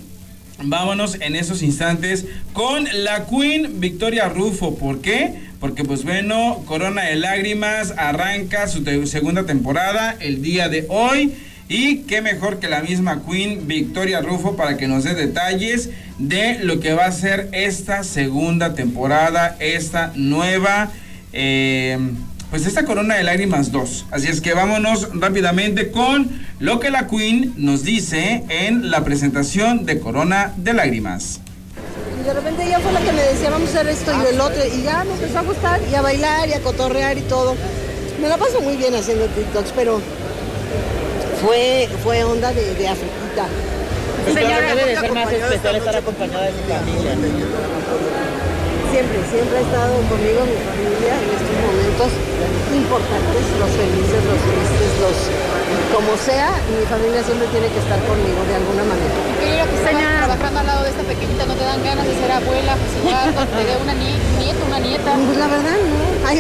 vámonos 0.63 1.17
en 1.21 1.37
esos 1.37 1.63
instantes 1.63 2.27
con 2.53 2.87
la 2.93 3.27
Queen 3.27 3.81
Victoria 3.81 4.29
Rufo. 4.29 4.77
¿Por 4.77 5.01
qué? 5.01 5.35
Porque 5.61 5.85
pues 5.85 6.05
bueno, 6.05 6.63
Corona 6.67 7.03
de 7.03 7.17
Lágrimas 7.17 7.95
arranca 7.97 8.69
su 8.69 8.85
segunda 9.07 9.45
temporada 9.47 10.17
el 10.21 10.43
día 10.43 10.69
de 10.69 10.87
hoy. 10.89 11.33
Y 11.69 11.99
qué 12.01 12.21
mejor 12.21 12.59
que 12.59 12.69
la 12.69 12.83
misma 12.83 13.23
Queen 13.25 13.67
Victoria 13.67 14.21
Rufo 14.21 14.57
para 14.57 14.77
que 14.77 14.89
nos 14.89 15.05
dé 15.05 15.15
detalles 15.15 15.91
de 16.19 16.59
lo 16.59 16.81
que 16.81 16.93
va 16.93 17.07
a 17.07 17.13
ser 17.13 17.49
esta 17.53 18.05
segunda 18.05 18.75
temporada, 18.75 19.57
esta 19.59 20.13
nueva, 20.15 20.91
eh, 21.33 21.97
pues 22.53 22.67
esta 22.67 22.85
Corona 22.85 23.15
de 23.15 23.23
Lágrimas 23.23 23.73
2. 23.73 24.07
Así 24.11 24.29
es 24.29 24.43
que 24.43 24.53
vámonos 24.53 25.09
rápidamente 25.15 25.91
con 25.91 26.29
lo 26.61 26.81
que 26.81 26.91
la 26.91 27.07
Queen 27.07 27.55
nos 27.57 27.83
dice 27.83 28.45
en 28.51 28.91
la 28.91 29.03
presentación 29.05 29.87
de 29.87 29.99
Corona 29.99 30.53
de 30.59 30.75
Lágrimas. 30.75 31.41
Y 32.21 32.25
de 32.25 32.35
repente 32.35 32.67
ella 32.67 32.79
fue 32.81 32.93
la 32.93 33.01
que 33.01 33.11
me 33.11 33.23
decía, 33.23 33.49
vamos 33.49 33.71
a 33.71 33.81
hacer 33.81 33.89
esto 33.89 34.13
y 34.13 34.35
el 34.35 34.39
otro, 34.39 34.61
y 34.67 34.83
ya 34.83 35.03
me 35.03 35.15
empezó 35.15 35.39
a 35.39 35.43
gustar, 35.45 35.81
y 35.91 35.95
a 35.95 36.03
bailar, 36.03 36.47
y 36.51 36.53
a 36.53 36.61
cotorrear 36.61 37.17
y 37.17 37.23
todo. 37.23 37.57
Me 38.21 38.29
la 38.29 38.37
paso 38.37 38.61
muy 38.61 38.77
bien 38.77 38.95
haciendo 38.95 39.25
TikToks, 39.29 39.73
pero 39.75 40.03
fue, 41.41 41.89
fue 42.05 42.23
onda 42.23 42.53
de, 42.53 42.75
de 42.75 42.87
Afriquita. 42.87 43.47
Señora, 44.27 44.75
debe 44.75 44.91
de 44.91 45.01
ser 45.01 45.13
más 45.15 45.33
especial 45.33 45.77
estar 45.77 45.97
acompañada 45.97 46.45
de 46.45 46.51
su 46.51 46.69
familia. 46.69 47.17
Siempre, 48.93 49.25
siempre 49.25 49.57
ha 49.57 49.65
estado 49.65 49.97
conmigo 50.05 50.45
mi 50.45 50.53
familia 50.69 51.17
en 51.17 51.29
estos 51.33 51.57
momentos 51.65 52.13
importantes, 52.77 53.41
los 53.57 53.73
felices, 53.73 54.21
los 54.21 54.37
tristes, 54.45 54.93
los 55.01 55.17
como 55.97 56.13
sea, 56.21 56.53
mi 56.69 56.85
familia 56.85 57.25
siempre 57.25 57.49
tiene 57.49 57.73
que 57.73 57.81
estar 57.81 57.97
conmigo 58.05 58.45
de 58.45 58.53
alguna 58.53 58.85
manera. 58.85 59.17
Yo 59.41 59.65
que 59.65 59.81
Señora. 59.81 60.29
trabajando 60.29 60.61
al 60.61 60.67
lado 60.69 60.83
de 60.85 60.91
esta 60.93 61.05
pequeñita, 61.09 61.49
¿no 61.49 61.57
te 61.57 61.65
dan 61.65 61.81
ganas 61.81 62.05
de 62.05 62.15
ser 62.21 62.33
abuela, 62.37 62.77
pues 62.77 62.93
igual, 63.01 63.33
te 63.57 63.63
dé 63.65 63.75
una 63.81 63.97
nieta, 63.97 64.61
una 64.69 64.81
nieta? 64.85 65.11
Pues 65.25 65.39
la 65.41 65.49
verdad 65.49 65.77
no. 65.89 66.29
Ay, 66.29 66.37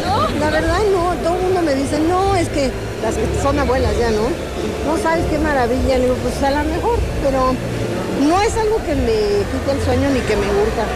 ¿No? 0.00 0.16
La 0.40 0.48
verdad 0.48 0.80
no, 0.96 1.12
todo 1.20 1.36
el 1.36 1.42
mundo 1.52 1.60
me 1.60 1.74
dice, 1.74 2.00
no, 2.00 2.34
es 2.34 2.48
que 2.48 2.72
las 3.04 3.12
que 3.12 3.28
son 3.44 3.58
abuelas 3.58 3.92
ya, 4.00 4.08
¿no? 4.08 4.24
No 4.88 4.96
sabes 4.96 5.28
qué 5.28 5.36
maravilla, 5.36 6.00
le 6.00 6.08
digo, 6.08 6.16
pues 6.24 6.40
a 6.42 6.50
lo 6.50 6.64
mejor, 6.64 6.96
pero 7.20 7.52
no 8.24 8.40
es 8.40 8.56
algo 8.56 8.80
que 8.88 8.94
me 8.96 9.44
quite 9.52 9.68
el 9.76 9.84
sueño 9.84 10.08
ni 10.08 10.20
que 10.20 10.36
me 10.36 10.48
urta 10.48 10.88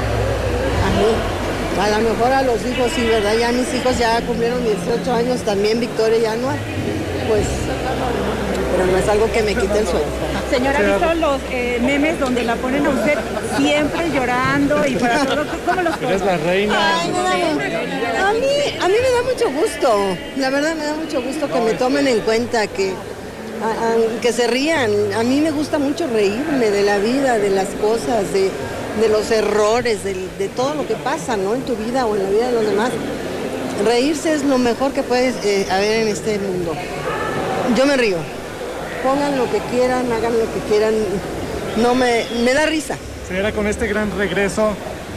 a 1.81 1.91
lo 2.01 2.09
mejor 2.09 2.33
a 2.33 2.43
los 2.43 2.57
hijos, 2.67 2.91
sí, 2.95 3.05
¿verdad? 3.07 3.35
Ya 3.39 3.53
mis 3.53 3.73
hijos 3.75 3.99
ya 3.99 4.21
cumplieron 4.23 4.63
18 4.65 5.13
años, 5.13 5.41
también 5.43 5.81
Victoria 5.81 6.19
ya 6.19 6.37
no. 6.37 6.49
Pues, 7.29 7.47
pero 8.77 8.87
no 8.87 8.99
es 8.99 9.09
algo 9.09 9.31
que 9.33 9.43
me 9.43 9.55
quite 9.55 9.79
el 9.79 9.87
sueño. 9.87 10.05
Señora, 10.51 10.79
¿ha 10.79 10.83
visto 10.83 11.15
los 11.15 11.41
eh, 11.51 11.79
memes 11.81 12.19
donde 12.21 12.43
la 12.45 12.57
ponen 12.57 12.85
a 12.87 12.91
usted 12.91 13.19
siempre 13.57 14.11
llorando 14.11 14.85
y 14.87 14.95
para 14.97 15.25
todo? 15.25 15.45
¿Cómo 15.67 15.83
los 15.83 15.95
Eres 16.03 16.23
la 16.25 16.37
reina. 16.39 17.01
Ay, 17.01 17.11
me 17.11 17.23
da- 17.23 18.29
a, 18.29 18.33
mí, 18.33 18.47
a 18.81 18.89
mí 18.89 18.95
me 19.01 19.11
da 19.11 19.23
mucho 19.33 19.51
gusto, 19.51 20.17
la 20.37 20.51
verdad 20.51 20.75
me 20.75 20.85
da 20.85 20.95
mucho 20.95 21.23
gusto 21.23 21.49
que 21.49 21.61
me 21.61 21.75
tomen 21.75 22.07
en 22.09 22.21
cuenta, 22.21 22.67
que, 22.67 22.91
a- 22.91 23.71
a- 23.71 24.21
que 24.21 24.33
se 24.33 24.47
rían. 24.49 24.91
A 25.17 25.23
mí 25.23 25.41
me 25.41 25.51
gusta 25.51 25.79
mucho 25.79 26.07
reírme 26.09 26.71
de 26.71 26.83
la 26.83 26.99
vida, 26.99 27.39
de 27.39 27.51
las 27.51 27.69
cosas, 27.81 28.33
de, 28.33 28.51
de 29.01 29.09
los 29.09 29.31
errores, 29.31 30.05
de, 30.05 30.49
todo 30.55 30.75
lo 30.75 30.87
que 30.87 30.95
pasa 30.95 31.37
¿no? 31.37 31.55
en 31.55 31.63
tu 31.63 31.77
vida 31.77 32.07
o 32.07 32.17
en 32.17 32.23
la 32.23 32.31
vida 32.31 32.47
de 32.49 32.53
los 32.53 32.67
demás. 32.67 32.91
Reírse 33.85 34.33
es 34.33 34.45
lo 34.45 34.59
mejor 34.59 34.93
que 34.93 35.03
puedes 35.03 35.35
eh, 35.45 35.67
haber 35.71 36.03
en 36.03 36.09
este 36.09 36.39
mundo. 36.39 36.75
Yo 37.77 37.87
me 37.87 37.97
río. 37.97 38.19
Pongan 39.03 39.37
lo 39.37 39.51
que 39.51 39.59
quieran, 39.71 40.11
hagan 40.13 40.39
lo 40.39 40.45
que 40.53 40.61
quieran. 40.69 40.95
No 41.83 41.95
me, 41.95 42.25
me 42.45 42.55
da 42.55 42.67
risa. 42.67 42.97
Señora, 43.29 43.53
con 43.53 43.67
este 43.67 43.87
gran 43.89 44.17
regreso, 44.17 44.71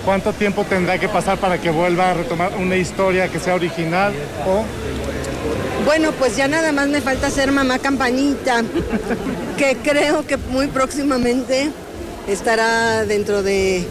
¿cuánto 0.04 0.34
tiempo 0.34 0.64
tendrá 0.64 0.98
que 0.98 1.08
pasar 1.08 1.38
para 1.38 1.60
que 1.60 1.70
vuelva 1.70 2.12
a 2.12 2.14
retomar 2.16 2.56
una 2.56 2.76
historia 2.76 3.28
que 3.28 3.40
sea 3.40 3.54
original 3.56 4.14
o 4.48 4.64
Bueno, 5.86 6.12
pues 6.14 6.36
ya 6.36 6.48
nada 6.48 6.72
más 6.72 6.88
me 6.88 7.02
falta 7.02 7.30
ser 7.30 7.52
mamá 7.52 7.78
campañita, 7.80 8.64
que 9.58 9.78
creo 9.84 10.26
que 10.26 10.38
muy 10.38 10.68
próximamente 10.68 11.70
estará 12.28 13.06
dentro 13.06 13.44
de, 13.44 13.86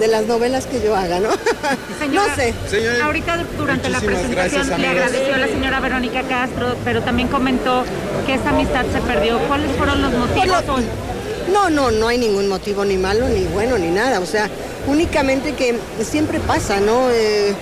de 0.00 0.08
las 0.08 0.26
novelas 0.26 0.66
que 0.66 0.80
yo 0.82 0.94
haga, 0.96 1.20
¿no? 1.20 1.30
no 2.12 2.34
sé. 2.34 2.54
Ahorita 3.02 3.44
durante 3.56 3.88
la 3.88 4.00
presentación 4.00 4.66
gracias, 4.68 4.78
le 4.78 4.86
agradeció 4.88 5.34
a 5.34 5.38
la 5.38 5.46
señora 5.46 5.80
Verónica 5.80 6.22
Castro, 6.22 6.76
pero 6.84 7.02
también 7.02 7.28
comentó 7.28 7.84
que 8.26 8.34
esa 8.34 8.50
amistad 8.50 8.84
se 8.92 9.00
perdió. 9.00 9.38
¿Cuáles 9.48 9.70
fueron 9.76 10.02
los 10.02 10.12
motivos? 10.12 10.62
Por 10.62 10.80
lo- 10.80 11.52
No, 11.52 11.70
no, 11.70 11.90
no 11.90 12.08
hay 12.08 12.18
ningún 12.18 12.48
motivo 12.48 12.84
ni 12.84 12.96
malo, 12.98 13.28
ni 13.28 13.44
bueno, 13.46 13.78
ni 13.78 13.88
nada. 13.90 14.20
O 14.20 14.26
sea, 14.26 14.48
únicamente 14.86 15.54
que 15.54 15.78
siempre 16.02 16.40
pasa, 16.40 16.80
¿no? 16.80 17.08
Eh, 17.10 17.54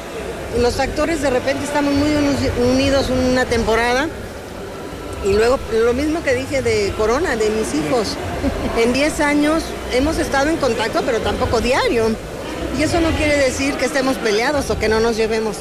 los 0.60 0.80
actores 0.80 1.22
de 1.22 1.30
repente 1.30 1.64
estamos 1.64 1.92
muy 1.94 2.08
uni- 2.10 2.70
unidos 2.72 3.10
una 3.10 3.44
temporada 3.44 4.08
y 5.26 5.32
luego 5.32 5.58
lo 5.72 5.92
mismo 5.92 6.22
que 6.22 6.34
dije 6.34 6.62
de 6.62 6.92
Corona, 6.96 7.36
de 7.36 7.50
mis 7.50 7.74
hijos. 7.74 8.16
En 8.78 8.92
10 8.92 9.20
años 9.20 9.62
hemos 9.92 10.18
estado 10.18 10.50
en 10.50 10.56
contacto, 10.56 11.02
pero 11.04 11.20
tampoco 11.20 11.60
diario. 11.60 12.06
Y 12.78 12.82
eso 12.82 13.00
no 13.00 13.10
quiere 13.10 13.36
decir 13.36 13.74
que 13.74 13.86
estemos 13.86 14.16
peleados 14.18 14.70
o 14.70 14.78
que 14.78 14.88
no 14.88 15.00
nos 15.00 15.16
llevemos. 15.16 15.56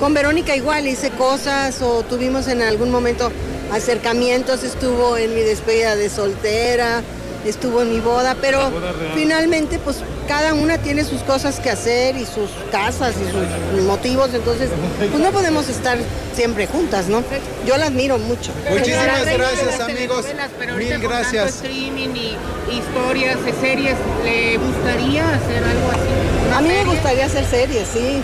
Con 0.00 0.14
Verónica 0.14 0.56
igual 0.56 0.88
hice 0.88 1.10
cosas 1.10 1.80
o 1.80 2.02
tuvimos 2.02 2.48
en 2.48 2.62
algún 2.62 2.90
momento 2.90 3.30
acercamientos, 3.72 4.64
estuvo 4.64 5.16
en 5.16 5.34
mi 5.34 5.42
despedida 5.42 5.94
de 5.94 6.10
soltera, 6.10 7.02
estuvo 7.44 7.82
en 7.82 7.90
mi 7.92 8.00
boda, 8.00 8.36
pero 8.40 8.70
boda 8.70 8.92
finalmente 9.14 9.78
pues 9.78 9.98
cada 10.26 10.54
una 10.54 10.78
tiene 10.78 11.04
sus 11.04 11.22
cosas 11.22 11.60
que 11.60 11.70
hacer 11.70 12.16
y 12.16 12.24
sus 12.24 12.50
casas 12.72 13.14
y 13.20 13.30
sus 13.76 13.82
motivos, 13.84 14.30
entonces 14.32 14.70
pues 14.98 15.22
no 15.22 15.30
podemos 15.30 15.68
estar 15.68 15.98
siempre 16.34 16.66
juntas, 16.66 17.06
¿no? 17.08 17.22
Yo 17.66 17.76
la 17.76 17.86
admiro 17.86 18.18
mucho. 18.18 18.50
Muchísimas 18.70 19.06
gracias, 19.24 19.80
amigos. 19.80 20.26
Pero 20.58 20.74
Mil 20.76 20.92
ahorita 20.92 20.94
con 20.94 21.02
tanto 21.02 21.08
gracias. 21.08 21.54
streaming 21.56 22.08
y 22.16 22.36
historias 22.76 23.44
de 23.44 23.52
series, 23.60 23.94
¿le 24.24 24.56
gustaría 24.58 25.22
hacer 25.28 25.62
algo 25.64 25.90
así? 25.90 26.46
¿Una 26.48 26.58
A 26.58 26.60
mí 26.60 26.68
me 26.68 26.84
gustaría 26.84 27.26
hacer 27.26 27.44
series, 27.44 27.86
sí. 27.92 28.22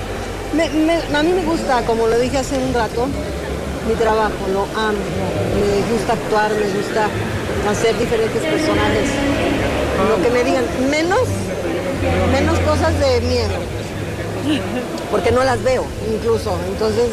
Me- 0.54 0.68
me- 0.70 1.16
a 1.16 1.22
mí 1.22 1.32
me 1.32 1.44
gusta, 1.44 1.82
como 1.82 2.06
lo 2.08 2.18
dije 2.18 2.38
hace 2.38 2.56
un 2.56 2.72
rato, 2.74 3.06
mi 3.86 3.94
trabajo, 3.94 4.32
lo 4.52 4.62
amo. 4.78 4.98
Me 5.54 5.92
gusta 5.94 6.14
actuar, 6.14 6.50
me 6.52 6.68
gusta 6.80 7.06
hacer 7.68 7.98
diferentes 7.98 8.42
personajes. 8.42 9.08
Lo 10.08 10.22
que 10.22 10.30
me 10.30 10.44
digan, 10.44 10.64
menos, 10.90 11.28
menos 12.32 12.58
cosas 12.60 12.98
de 12.98 13.20
miedo. 13.22 13.58
Porque 15.10 15.32
no 15.32 15.44
las 15.44 15.62
veo, 15.62 15.84
incluso. 16.10 16.56
Entonces, 16.68 17.08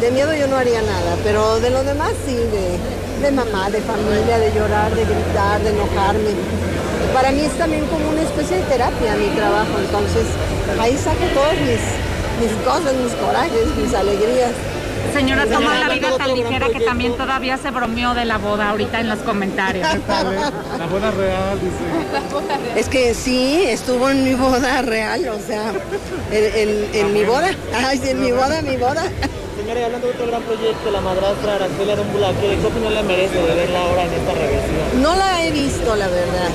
de 0.00 0.10
miedo 0.10 0.34
yo 0.34 0.46
no 0.48 0.56
haría 0.56 0.80
nada, 0.82 1.16
pero 1.22 1.60
de 1.60 1.70
lo 1.70 1.84
demás 1.84 2.12
sí, 2.26 2.34
de, 2.34 2.78
de 3.22 3.30
mamá, 3.30 3.70
de 3.70 3.80
familia, 3.80 4.38
de 4.38 4.52
llorar, 4.52 4.94
de 4.94 5.04
gritar, 5.04 5.60
de 5.62 5.70
enojarme. 5.70 6.32
Para 7.14 7.30
mí 7.30 7.42
es 7.42 7.52
también 7.52 7.86
como 7.86 8.08
una 8.08 8.22
especie 8.22 8.56
de 8.56 8.62
terapia 8.62 9.14
mi 9.14 9.28
trabajo, 9.36 9.78
entonces 9.78 10.24
ahí 10.80 10.96
saco 10.96 11.24
todas 11.34 11.54
mis, 11.60 11.82
mis 12.40 12.52
cosas, 12.64 12.94
mis 12.94 13.12
corajes, 13.14 13.66
mis 13.76 13.94
alegrías. 13.94 14.52
Señora, 15.12 15.46
toma 15.46 15.78
la 15.78 15.88
vida 15.94 16.16
tan 16.16 16.34
ligera 16.34 16.68
que 16.68 16.80
también 16.80 17.16
todavía 17.16 17.58
se 17.58 17.70
bromeó 17.70 18.14
de 18.14 18.24
la 18.24 18.38
boda 18.38 18.70
ahorita 18.70 19.00
en 19.00 19.08
los 19.08 19.18
comentarios. 19.20 19.86
La 20.78 20.86
boda 20.86 21.10
real, 21.10 21.58
dice. 21.60 22.80
Es 22.80 22.88
que 22.88 23.14
sí, 23.14 23.62
estuvo 23.66 24.08
en 24.10 24.24
mi 24.24 24.34
boda 24.34 24.82
real, 24.82 25.28
o 25.28 25.38
sea, 25.46 25.72
en, 26.30 26.68
en- 26.68 26.88
en 26.94 27.12
mi 27.12 27.24
boda, 27.24 27.50
ay, 27.74 27.98
sí, 27.98 28.08
en 28.10 28.20
mi 28.20 28.32
boda, 28.32 28.62
mi 28.62 28.76
boda. 28.76 29.04
Señora, 29.56 29.84
hablando 29.84 30.06
de 30.08 30.14
otro 30.14 30.26
gran 30.26 30.42
proyecto, 30.42 30.90
la 30.90 31.00
madrastra 31.00 31.56
Araceli 31.56 31.90
Arámbula, 31.90 32.32
¿qué 32.40 32.56
opinión 32.66 32.94
le 32.94 33.02
merece 33.02 33.36
de 33.36 33.54
verla 33.54 33.82
ahora 33.84 34.04
en 34.04 34.12
esta 34.14 34.32
reversión? 34.32 35.02
No 35.02 35.14
la 35.14 35.44
he 35.44 35.50
visto, 35.50 35.94
la 35.94 36.08
verdad. 36.08 36.48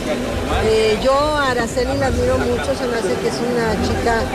Eh, 0.65 0.97
yo 1.03 1.13
a 1.13 1.51
Araceli 1.51 1.95
la 1.99 2.07
admiro 2.07 2.37
mucho, 2.39 2.73
se 2.73 2.87
me 2.89 2.97
hace 2.97 3.13
que 3.21 3.29
es 3.29 3.37
una 3.37 3.77
chica 3.85 4.25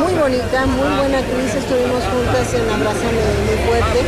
muy 0.00 0.14
bonita, 0.14 0.64
muy 0.64 0.88
buena 0.96 1.18
actriz. 1.18 1.54
Estuvimos 1.60 2.02
juntas 2.08 2.54
en 2.56 2.64
Abrázame 2.72 3.20
muy 3.44 3.58
fuerte. 3.68 4.00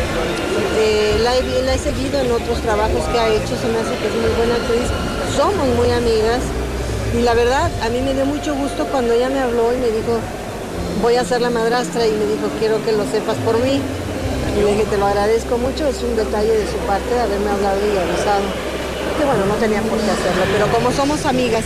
Eh, 0.80 1.20
la, 1.22 1.36
he, 1.36 1.62
la 1.62 1.74
he 1.74 1.78
seguido 1.78 2.18
en 2.18 2.32
otros 2.32 2.62
trabajos 2.62 3.04
que 3.12 3.18
ha 3.18 3.28
hecho, 3.28 3.54
se 3.60 3.68
me 3.68 3.78
hace 3.78 3.92
que 4.00 4.08
es 4.08 4.16
muy 4.16 4.32
buena 4.40 4.56
actriz. 4.56 4.88
Somos 5.36 5.68
muy 5.76 5.90
amigas. 5.92 6.40
Y 7.12 7.22
la 7.22 7.34
verdad, 7.34 7.70
a 7.84 7.88
mí 7.90 8.00
me 8.00 8.14
dio 8.14 8.24
mucho 8.24 8.54
gusto 8.54 8.86
cuando 8.86 9.12
ella 9.12 9.28
me 9.28 9.40
habló 9.40 9.72
y 9.72 9.76
me 9.78 9.88
dijo, 9.88 10.16
voy 11.02 11.16
a 11.16 11.24
ser 11.24 11.40
la 11.40 11.50
madrastra 11.50 12.06
y 12.06 12.10
me 12.12 12.26
dijo, 12.26 12.48
quiero 12.58 12.84
que 12.84 12.92
lo 12.92 13.04
sepas 13.04 13.36
por 13.44 13.58
mí. 13.60 13.80
Y 14.58 14.62
le 14.62 14.72
dije, 14.72 14.84
te 14.90 14.98
lo 14.98 15.06
agradezco 15.06 15.56
mucho, 15.56 15.86
es 15.86 16.02
un 16.02 16.16
detalle 16.16 16.50
de 16.50 16.66
su 16.66 16.76
parte 16.86 17.14
de 17.14 17.20
haberme 17.20 17.50
hablado 17.50 17.78
y 17.78 17.96
avisado. 17.96 18.42
Que 19.16 19.24
bueno, 19.24 19.46
no 19.46 19.54
tenía 19.54 19.80
por 19.82 19.98
qué 19.98 20.10
hacerlo, 20.10 20.42
pero 20.52 20.66
como 20.72 20.90
somos 20.92 21.24
amigas, 21.26 21.64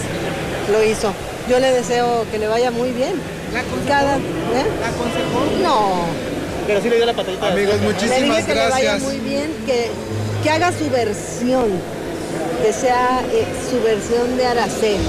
lo 0.70 0.82
hizo. 0.82 1.12
yo 1.48 1.58
le 1.58 1.72
deseo 1.72 2.24
que 2.30 2.38
le 2.38 2.48
vaya 2.48 2.70
muy 2.70 2.90
bien. 2.92 3.14
¿La 3.52 3.60
aconsejó? 3.60 3.88
Cada, 3.88 4.16
¿eh? 4.16 4.66
¿La 4.80 4.88
aconsejó? 4.88 5.62
No, 5.62 6.04
Pero 6.66 6.80
sí 6.80 6.90
le 6.90 6.96
dio 6.96 7.06
la 7.06 7.12
patadita. 7.14 7.48
Amigos, 7.48 7.74
le 7.74 7.80
dije 7.80 7.92
muchísimas 7.92 8.44
que 8.44 8.54
le 8.54 8.68
vaya 8.68 8.92
gracias. 8.92 9.02
muy 9.02 9.18
bien, 9.18 9.50
que, 9.66 9.90
que 10.42 10.50
haga 10.50 10.72
su 10.72 10.88
versión, 10.90 11.70
que 12.62 12.72
sea 12.72 13.22
eh, 13.32 13.46
su 13.70 13.82
versión 13.82 14.36
de 14.36 14.46
Araceli. 14.46 15.04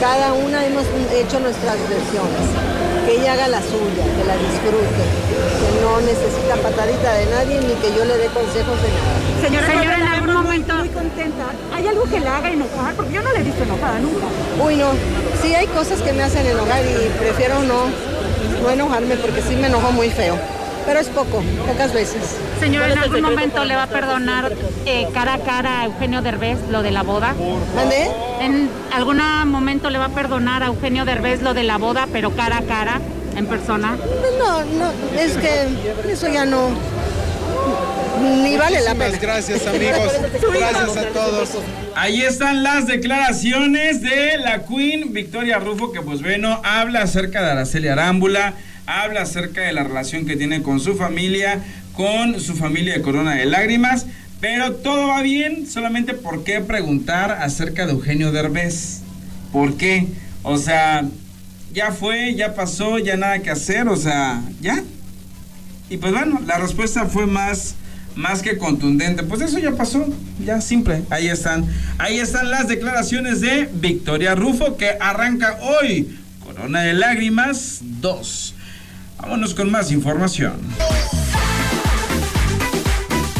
Cada 0.00 0.32
una 0.32 0.64
hemos 0.66 0.84
hecho 1.12 1.40
nuestras 1.40 1.76
versiones. 1.88 2.73
Que 3.06 3.20
ella 3.20 3.34
haga 3.34 3.48
la 3.48 3.60
suya, 3.60 4.04
que 4.16 4.24
la 4.24 4.36
disfrute, 4.36 5.04
que 5.60 5.80
no 5.84 6.00
necesita 6.00 6.56
patadita 6.56 7.12
de 7.14 7.26
nadie 7.26 7.60
ni 7.60 7.74
que 7.74 7.94
yo 7.96 8.04
le 8.04 8.16
dé 8.16 8.26
consejos 8.28 8.76
de 8.82 8.88
nada. 8.88 9.16
Señora, 9.44 9.66
Señora, 9.66 9.94
en 9.98 10.04
la 10.04 10.12
algún 10.12 10.32
momento- 10.32 10.74
Muy 10.76 10.88
contenta. 10.88 11.44
¿Hay 11.74 11.86
algo 11.86 12.04
que 12.04 12.20
la 12.20 12.38
haga 12.38 12.50
enojar? 12.50 12.94
Porque 12.94 13.12
yo 13.12 13.22
no 13.22 13.32
la 13.32 13.40
he 13.40 13.42
visto 13.42 13.62
enojada 13.62 13.98
nunca. 14.00 14.26
Uy, 14.64 14.76
no. 14.76 14.92
Sí 15.42 15.54
hay 15.54 15.66
cosas 15.66 16.00
que 16.00 16.12
me 16.14 16.22
hacen 16.22 16.46
enojar 16.46 16.80
y 16.86 17.08
prefiero 17.18 17.60
no, 17.62 17.84
no 18.62 18.70
enojarme 18.70 19.16
porque 19.16 19.42
sí 19.42 19.54
me 19.56 19.66
enojo 19.66 19.92
muy 19.92 20.08
feo. 20.10 20.36
Pero 20.86 21.00
es 21.00 21.08
poco, 21.08 21.42
pocas 21.66 21.92
veces. 21.92 22.36
Señora, 22.60 22.86
¿Cuál 22.86 22.98
en 22.98 23.04
algún 23.04 23.22
momento 23.22 23.64
le 23.64 23.74
va 23.74 23.84
a 23.84 23.88
perdonar 23.88 24.52
eh, 24.86 25.08
cara 25.14 25.34
a 25.34 25.38
cara 25.38 25.80
a 25.80 25.84
Eugenio 25.86 26.20
Derbez 26.22 26.58
lo 26.70 26.82
de 26.82 26.90
la 26.90 27.02
boda. 27.02 27.34
¿Mande? 27.74 28.10
En 28.40 28.68
algún 28.92 29.18
momento 29.46 29.90
le 29.90 29.98
va 29.98 30.06
a 30.06 30.10
perdonar 30.10 30.62
a 30.62 30.66
Eugenio 30.66 31.04
Derbez 31.04 31.42
lo 31.42 31.54
de 31.54 31.62
la 31.62 31.78
boda, 31.78 32.06
pero 32.12 32.30
cara 32.36 32.58
a 32.58 32.62
cara, 32.62 33.00
en 33.36 33.46
persona. 33.46 33.96
No, 34.38 34.64
no, 34.64 34.92
es 35.18 35.36
que 35.36 35.66
eso 36.10 36.28
ya 36.28 36.44
no. 36.44 36.68
Ni 38.22 38.56
vale 38.56 38.80
la 38.80 38.94
Muchísimas 38.94 39.20
pena. 39.20 39.32
gracias, 39.32 39.66
amigos. 39.66 40.12
Gracias 40.54 40.96
a 40.96 41.04
todos. 41.08 41.50
Ahí 41.96 42.22
están 42.22 42.62
las 42.62 42.86
declaraciones 42.86 44.00
de 44.02 44.38
la 44.38 44.64
Queen 44.64 45.12
Victoria 45.12 45.58
Rufo, 45.58 45.92
que 45.92 46.00
pues 46.00 46.22
bueno, 46.22 46.60
habla 46.64 47.02
acerca 47.02 47.42
de 47.42 47.50
Araceli 47.50 47.88
Arámbula, 47.88 48.54
habla 48.86 49.22
acerca 49.22 49.62
de 49.62 49.72
la 49.72 49.84
relación 49.84 50.26
que 50.26 50.36
tiene 50.36 50.62
con 50.62 50.80
su 50.80 50.96
familia, 50.96 51.60
con 51.94 52.40
su 52.40 52.54
familia 52.54 52.94
de 52.94 53.02
Corona 53.02 53.34
de 53.34 53.46
Lágrimas, 53.46 54.06
pero 54.40 54.74
todo 54.74 55.08
va 55.08 55.22
bien, 55.22 55.66
solamente 55.66 56.14
por 56.14 56.44
qué 56.44 56.60
preguntar 56.60 57.30
acerca 57.30 57.86
de 57.86 57.92
Eugenio 57.92 58.32
Derbez. 58.32 59.00
¿Por 59.52 59.76
qué? 59.76 60.06
O 60.42 60.58
sea, 60.58 61.08
ya 61.72 61.92
fue, 61.92 62.34
ya 62.34 62.54
pasó, 62.54 62.98
ya 62.98 63.16
nada 63.16 63.38
que 63.40 63.50
hacer, 63.50 63.88
o 63.88 63.96
sea, 63.96 64.42
ya. 64.60 64.82
Y 65.88 65.96
pues 65.96 66.12
bueno, 66.12 66.40
la 66.46 66.58
respuesta 66.58 67.06
fue 67.06 67.26
más, 67.26 67.74
más 68.16 68.42
que 68.42 68.58
contundente. 68.58 69.22
Pues 69.22 69.40
eso 69.40 69.58
ya 69.58 69.72
pasó, 69.72 70.06
ya 70.44 70.60
simple. 70.60 71.02
Ahí 71.10 71.28
están. 71.28 71.66
Ahí 71.98 72.18
están 72.18 72.50
las 72.50 72.68
declaraciones 72.68 73.40
de 73.40 73.68
Victoria 73.72 74.34
Rufo 74.34 74.76
que 74.76 74.90
arranca 75.00 75.58
hoy. 75.60 76.18
Corona 76.44 76.82
de 76.82 76.94
Lágrimas 76.94 77.78
2. 77.80 78.53
Vámonos 79.24 79.54
con 79.54 79.70
más 79.70 79.90
información. 79.90 80.52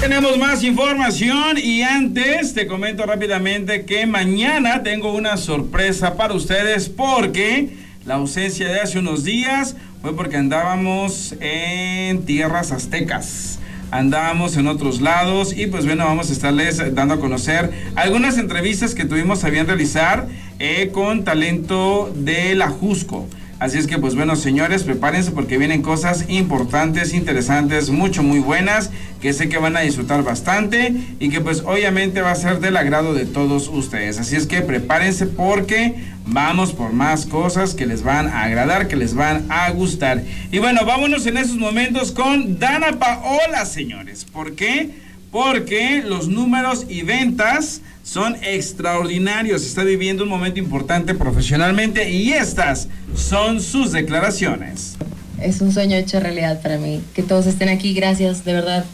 Tenemos 0.01 0.39
más 0.39 0.65
información 0.65 1.59
y 1.59 1.83
antes 1.83 2.55
te 2.55 2.67
comento 2.67 3.05
rápidamente 3.05 3.85
que 3.85 4.07
mañana 4.07 4.83
tengo 4.83 5.13
una 5.13 5.37
sorpresa 5.37 6.17
para 6.17 6.33
ustedes 6.33 6.89
porque 6.89 7.77
la 8.07 8.15
ausencia 8.15 8.67
de 8.69 8.81
hace 8.81 8.99
unos 8.99 9.25
días 9.25 9.77
fue 10.01 10.17
porque 10.17 10.39
andábamos 10.39 11.35
en 11.39 12.25
tierras 12.25 12.73
aztecas. 12.73 13.59
Andábamos 13.91 14.57
en 14.57 14.69
otros 14.69 15.03
lados 15.03 15.55
y 15.55 15.67
pues 15.67 15.85
bueno, 15.85 16.07
vamos 16.07 16.31
a 16.31 16.33
estarles 16.33 16.95
dando 16.95 17.13
a 17.13 17.21
conocer 17.21 17.71
algunas 17.95 18.39
entrevistas 18.39 18.95
que 18.95 19.05
tuvimos 19.05 19.45
a 19.45 19.51
bien 19.51 19.67
realizar 19.67 20.29
eh, 20.59 20.89
con 20.95 21.25
talento 21.25 22.11
de 22.17 22.55
la 22.55 22.71
Jusco. 22.71 23.29
Así 23.65 23.79
es 23.79 23.87
que 23.87 23.97
pues 23.97 24.15
bueno 24.15 24.37
señores, 24.37 24.83
prepárense 24.83 25.31
porque 25.31 25.57
vienen 25.57 25.81
cosas 25.81 26.27
importantes, 26.29 27.15
interesantes, 27.15 27.89
mucho 27.89 28.23
muy 28.23 28.39
buenas, 28.39 28.91
que 29.23 29.33
sé 29.33 29.49
que 29.49 29.57
van 29.57 29.75
a 29.75 29.81
disfrutar 29.81 30.23
bastante 30.23 30.93
y 31.19 31.31
que 31.31 31.41
pues 31.41 31.63
obviamente 31.63 32.21
va 32.21 32.33
a 32.33 32.35
ser 32.35 32.61
del 32.61 32.77
agrado 32.77 33.15
de 33.15 33.25
todos 33.25 33.69
ustedes. 33.69 34.19
Así 34.19 34.37
es 34.37 34.47
que 34.47 34.61
prepárense 34.61 35.25
porque 35.25 35.95
vamos 36.27 36.75
por 36.75 36.93
más 36.93 37.25
cosas 37.25 37.73
que 37.73 37.87
les 37.87 38.03
van 38.03 38.27
a 38.27 38.43
agradar, 38.43 38.87
que 38.87 38.97
les 38.97 39.15
van 39.15 39.47
a 39.49 39.71
gustar. 39.71 40.23
Y 40.53 40.59
bueno, 40.59 40.85
vámonos 40.85 41.25
en 41.25 41.39
esos 41.39 41.57
momentos 41.57 42.13
con 42.13 42.59
Dana 42.59 42.99
Paola, 42.99 43.65
señores. 43.65 44.27
¿Por 44.27 44.57
qué? 44.57 44.91
Porque 45.35 46.01
los 46.07 46.29
números 46.29 46.87
y 46.89 47.03
ventas 47.03 47.81
son 48.05 48.37
extraordinarios. 48.45 49.67
Está 49.67 49.83
viviendo 49.83 50.23
un 50.23 50.29
momento 50.29 50.61
importante 50.61 51.13
profesionalmente 51.13 52.09
y 52.09 52.33
estas 52.33 52.87
son 53.17 53.61
sus 53.61 53.91
declaraciones. 53.91 54.95
Es 55.43 55.61
un 55.61 55.73
sueño 55.73 55.97
hecho 55.97 56.21
realidad 56.21 56.63
para 56.63 56.79
mí. 56.79 57.03
Que 57.17 57.25
todos 57.25 57.47
estén 57.47 57.69
aquí, 57.69 57.95
gracias 57.95 58.45
de 58.45 58.53
verdad 58.53 58.85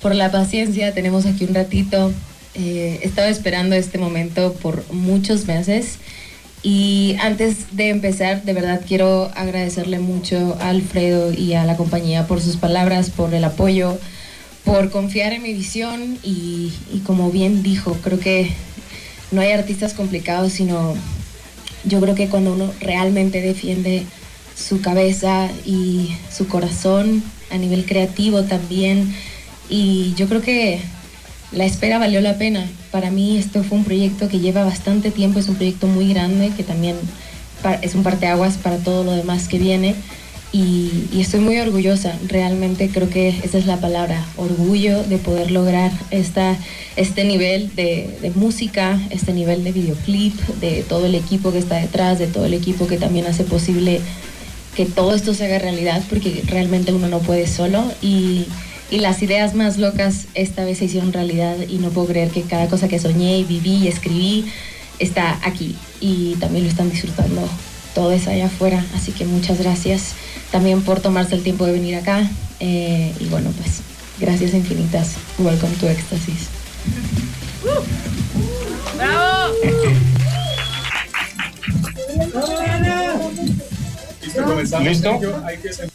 por 0.00 0.14
la 0.14 0.30
paciencia. 0.30 0.94
Tenemos 0.94 1.26
aquí 1.26 1.44
un 1.44 1.56
ratito. 1.56 2.12
Eh, 2.54 3.00
estaba 3.02 3.26
esperando 3.26 3.74
este 3.74 3.98
momento 3.98 4.52
por 4.62 4.84
muchos 4.92 5.48
meses. 5.48 5.98
Y 6.62 7.16
antes 7.20 7.76
de 7.76 7.88
empezar, 7.88 8.44
de 8.44 8.52
verdad 8.52 8.82
quiero 8.86 9.32
agradecerle 9.34 9.98
mucho 9.98 10.56
a 10.60 10.68
Alfredo 10.68 11.32
y 11.32 11.54
a 11.54 11.64
la 11.64 11.76
compañía 11.76 12.28
por 12.28 12.40
sus 12.40 12.58
palabras, 12.58 13.10
por 13.10 13.34
el 13.34 13.42
apoyo, 13.42 13.98
por 14.64 14.90
confiar 14.90 15.32
en 15.32 15.42
mi 15.42 15.52
visión 15.52 16.18
y, 16.22 16.72
como 17.04 17.30
bien 17.30 17.62
dijo, 17.62 17.94
creo 18.02 18.18
que 18.20 18.52
no 19.30 19.40
hay 19.40 19.52
artistas 19.52 19.94
complicados, 19.94 20.52
sino 20.52 20.94
yo 21.84 22.00
creo 22.00 22.14
que 22.14 22.28
cuando 22.28 22.52
uno 22.52 22.72
realmente 22.80 23.40
defiende 23.40 24.04
su 24.54 24.80
cabeza 24.80 25.48
y 25.64 26.14
su 26.34 26.46
corazón 26.46 27.22
a 27.50 27.56
nivel 27.56 27.84
creativo 27.86 28.42
también, 28.42 29.14
y 29.68 30.12
yo 30.16 30.28
creo 30.28 30.42
que 30.42 30.80
la 31.52 31.64
espera 31.64 31.98
valió 31.98 32.20
la 32.20 32.38
pena. 32.38 32.68
Para 32.90 33.10
mí 33.10 33.38
esto 33.38 33.62
fue 33.64 33.78
un 33.78 33.84
proyecto 33.84 34.28
que 34.28 34.40
lleva 34.40 34.64
bastante 34.64 35.10
tiempo, 35.10 35.38
es 35.38 35.48
un 35.48 35.56
proyecto 35.56 35.86
muy 35.86 36.12
grande 36.12 36.52
que 36.56 36.64
también 36.64 36.96
es 37.82 37.94
un 37.94 38.02
parteaguas 38.02 38.56
para 38.56 38.78
todo 38.78 39.04
lo 39.04 39.12
demás 39.12 39.48
que 39.48 39.58
viene. 39.58 39.94
Y, 40.52 41.20
estoy 41.20 41.40
muy 41.40 41.58
orgullosa, 41.58 42.18
realmente 42.26 42.88
creo 42.88 43.08
que 43.08 43.28
esa 43.28 43.58
es 43.58 43.66
la 43.66 43.76
palabra, 43.76 44.24
orgullo 44.36 45.02
de 45.04 45.18
poder 45.18 45.50
lograr 45.50 45.92
esta, 46.10 46.56
este 46.96 47.24
nivel 47.24 47.74
de, 47.76 48.18
de 48.20 48.30
música, 48.30 49.00
este 49.10 49.32
nivel 49.32 49.62
de 49.62 49.72
videoclip, 49.72 50.34
de 50.60 50.82
todo 50.88 51.06
el 51.06 51.14
equipo 51.14 51.52
que 51.52 51.58
está 51.58 51.76
detrás, 51.76 52.18
de 52.18 52.26
todo 52.26 52.46
el 52.46 52.54
equipo 52.54 52.88
que 52.88 52.96
también 52.96 53.26
hace 53.26 53.44
posible 53.44 54.00
que 54.74 54.86
todo 54.86 55.14
esto 55.14 55.34
se 55.34 55.44
haga 55.44 55.58
realidad, 55.58 56.02
porque 56.08 56.42
realmente 56.46 56.92
uno 56.92 57.06
no 57.06 57.20
puede 57.20 57.46
solo. 57.46 57.84
Y, 58.02 58.46
y 58.90 58.98
las 58.98 59.22
ideas 59.22 59.54
más 59.54 59.78
locas 59.78 60.26
esta 60.34 60.64
vez 60.64 60.78
se 60.78 60.86
hicieron 60.86 61.12
realidad 61.12 61.56
y 61.68 61.78
no 61.78 61.90
puedo 61.90 62.08
creer 62.08 62.30
que 62.30 62.42
cada 62.42 62.68
cosa 62.68 62.88
que 62.88 62.98
soñé 62.98 63.38
y 63.38 63.44
viví 63.44 63.76
y 63.76 63.88
escribí 63.88 64.46
está 64.98 65.38
aquí 65.44 65.76
y 66.00 66.34
también 66.40 66.64
lo 66.64 66.70
están 66.70 66.90
disfrutando 66.90 67.48
todo 67.94 68.12
es 68.12 68.26
allá 68.28 68.46
afuera. 68.46 68.84
Así 68.94 69.12
que 69.12 69.24
muchas 69.24 69.58
gracias 69.58 70.14
también 70.50 70.82
por 70.82 71.00
tomarse 71.00 71.34
el 71.34 71.42
tiempo 71.42 71.66
de 71.66 71.72
venir 71.72 71.96
acá. 71.96 72.28
Eh, 72.60 73.12
y 73.18 73.24
bueno, 73.26 73.50
pues 73.56 73.80
gracias 74.18 74.54
infinitas. 74.54 75.14
Welcome 75.38 75.74
to 75.76 75.88
Éxtasis. 75.88 76.48
¿Listo? 84.82 85.20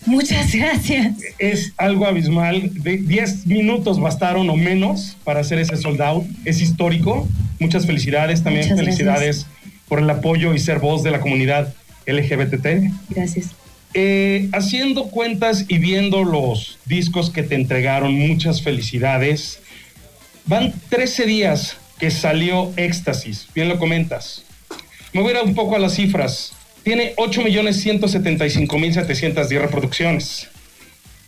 Muchas 0.05 0.53
gracias. 0.53 1.15
Es 1.39 1.73
algo 1.77 2.05
abismal. 2.05 2.71
De 2.73 2.97
10 2.97 3.47
minutos 3.47 3.99
bastaron 3.99 4.49
o 4.49 4.55
menos 4.55 5.17
para 5.23 5.41
hacer 5.41 5.59
ese 5.59 5.77
sold 5.77 6.01
out. 6.01 6.25
Es 6.43 6.61
histórico. 6.61 7.27
Muchas 7.59 7.85
felicidades. 7.85 8.43
También 8.43 8.65
Muchas 8.65 8.79
felicidades 8.79 9.45
por 9.87 9.99
el 9.99 10.09
apoyo 10.09 10.53
y 10.53 10.59
ser 10.59 10.79
voz 10.79 11.03
de 11.03 11.11
la 11.11 11.19
comunidad 11.19 11.73
LGBT. 12.05 12.91
Gracias. 13.09 13.51
Eh, 13.93 14.49
haciendo 14.51 15.05
cuentas 15.05 15.63
y 15.69 15.77
viendo 15.77 16.25
los 16.25 16.77
discos 16.85 17.29
que 17.29 17.43
te 17.43 17.55
entregaron, 17.55 18.13
muchas 18.13 18.61
felicidades. 18.61 19.59
Van 20.45 20.73
13 20.89 21.25
días 21.25 21.77
que 21.97 22.11
salió 22.11 22.73
Éxtasis, 22.75 23.47
bien 23.55 23.69
lo 23.69 23.79
comentas. 23.79 24.43
Me 25.13 25.21
voy 25.21 25.33
a 25.33 25.39
ir 25.39 25.45
un 25.45 25.55
poco 25.55 25.77
a 25.77 25.79
las 25.79 25.95
cifras. 25.95 26.51
Tiene 26.83 27.15
8.175.710 27.15 29.61
reproducciones. 29.61 30.49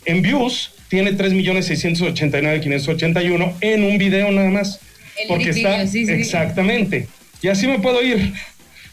En 0.03 0.21
views 0.21 0.71
tiene 0.89 1.13
3.689.581 1.13 3.53
en 3.61 3.83
un 3.83 3.97
video 3.97 4.29
nada 4.31 4.49
más. 4.49 4.81
El 5.17 5.29
porque 5.29 5.51
está 5.51 5.77
video, 5.77 5.87
sí, 5.87 6.05
sí. 6.05 6.11
exactamente. 6.11 7.07
Y 7.41 7.47
así 7.47 7.65
me 7.65 7.79
puedo 7.79 8.03
ir. 8.03 8.33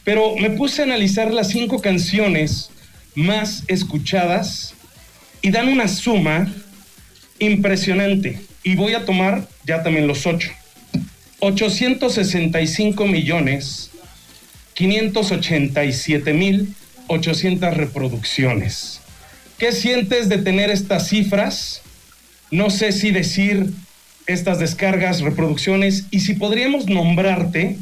Pero 0.04 0.36
me 0.36 0.50
puse 0.50 0.82
a 0.82 0.84
analizar 0.84 1.32
las 1.32 1.48
cinco 1.48 1.80
canciones 1.80 2.70
más 3.14 3.64
escuchadas 3.68 4.74
y 5.42 5.50
dan 5.50 5.68
una 5.68 5.88
suma 5.88 6.52
impresionante. 7.38 8.40
Y 8.62 8.76
voy 8.76 8.94
a 8.94 9.04
tomar 9.04 9.46
ya 9.64 9.82
también 9.82 10.06
los 10.06 10.26
ocho. 10.26 10.50
865 11.40 13.06
millones 13.06 13.90
587.800 14.76 17.74
reproducciones. 17.74 19.00
¿Qué 19.58 19.72
sientes 19.72 20.28
de 20.28 20.38
tener 20.38 20.70
estas 20.70 21.08
cifras? 21.08 21.82
No 22.50 22.70
sé 22.70 22.92
si 22.92 23.10
decir 23.12 23.70
estas 24.26 24.58
descargas, 24.58 25.20
reproducciones, 25.20 26.06
y 26.10 26.20
si 26.20 26.32
podríamos 26.34 26.88
nombrarte 26.88 27.76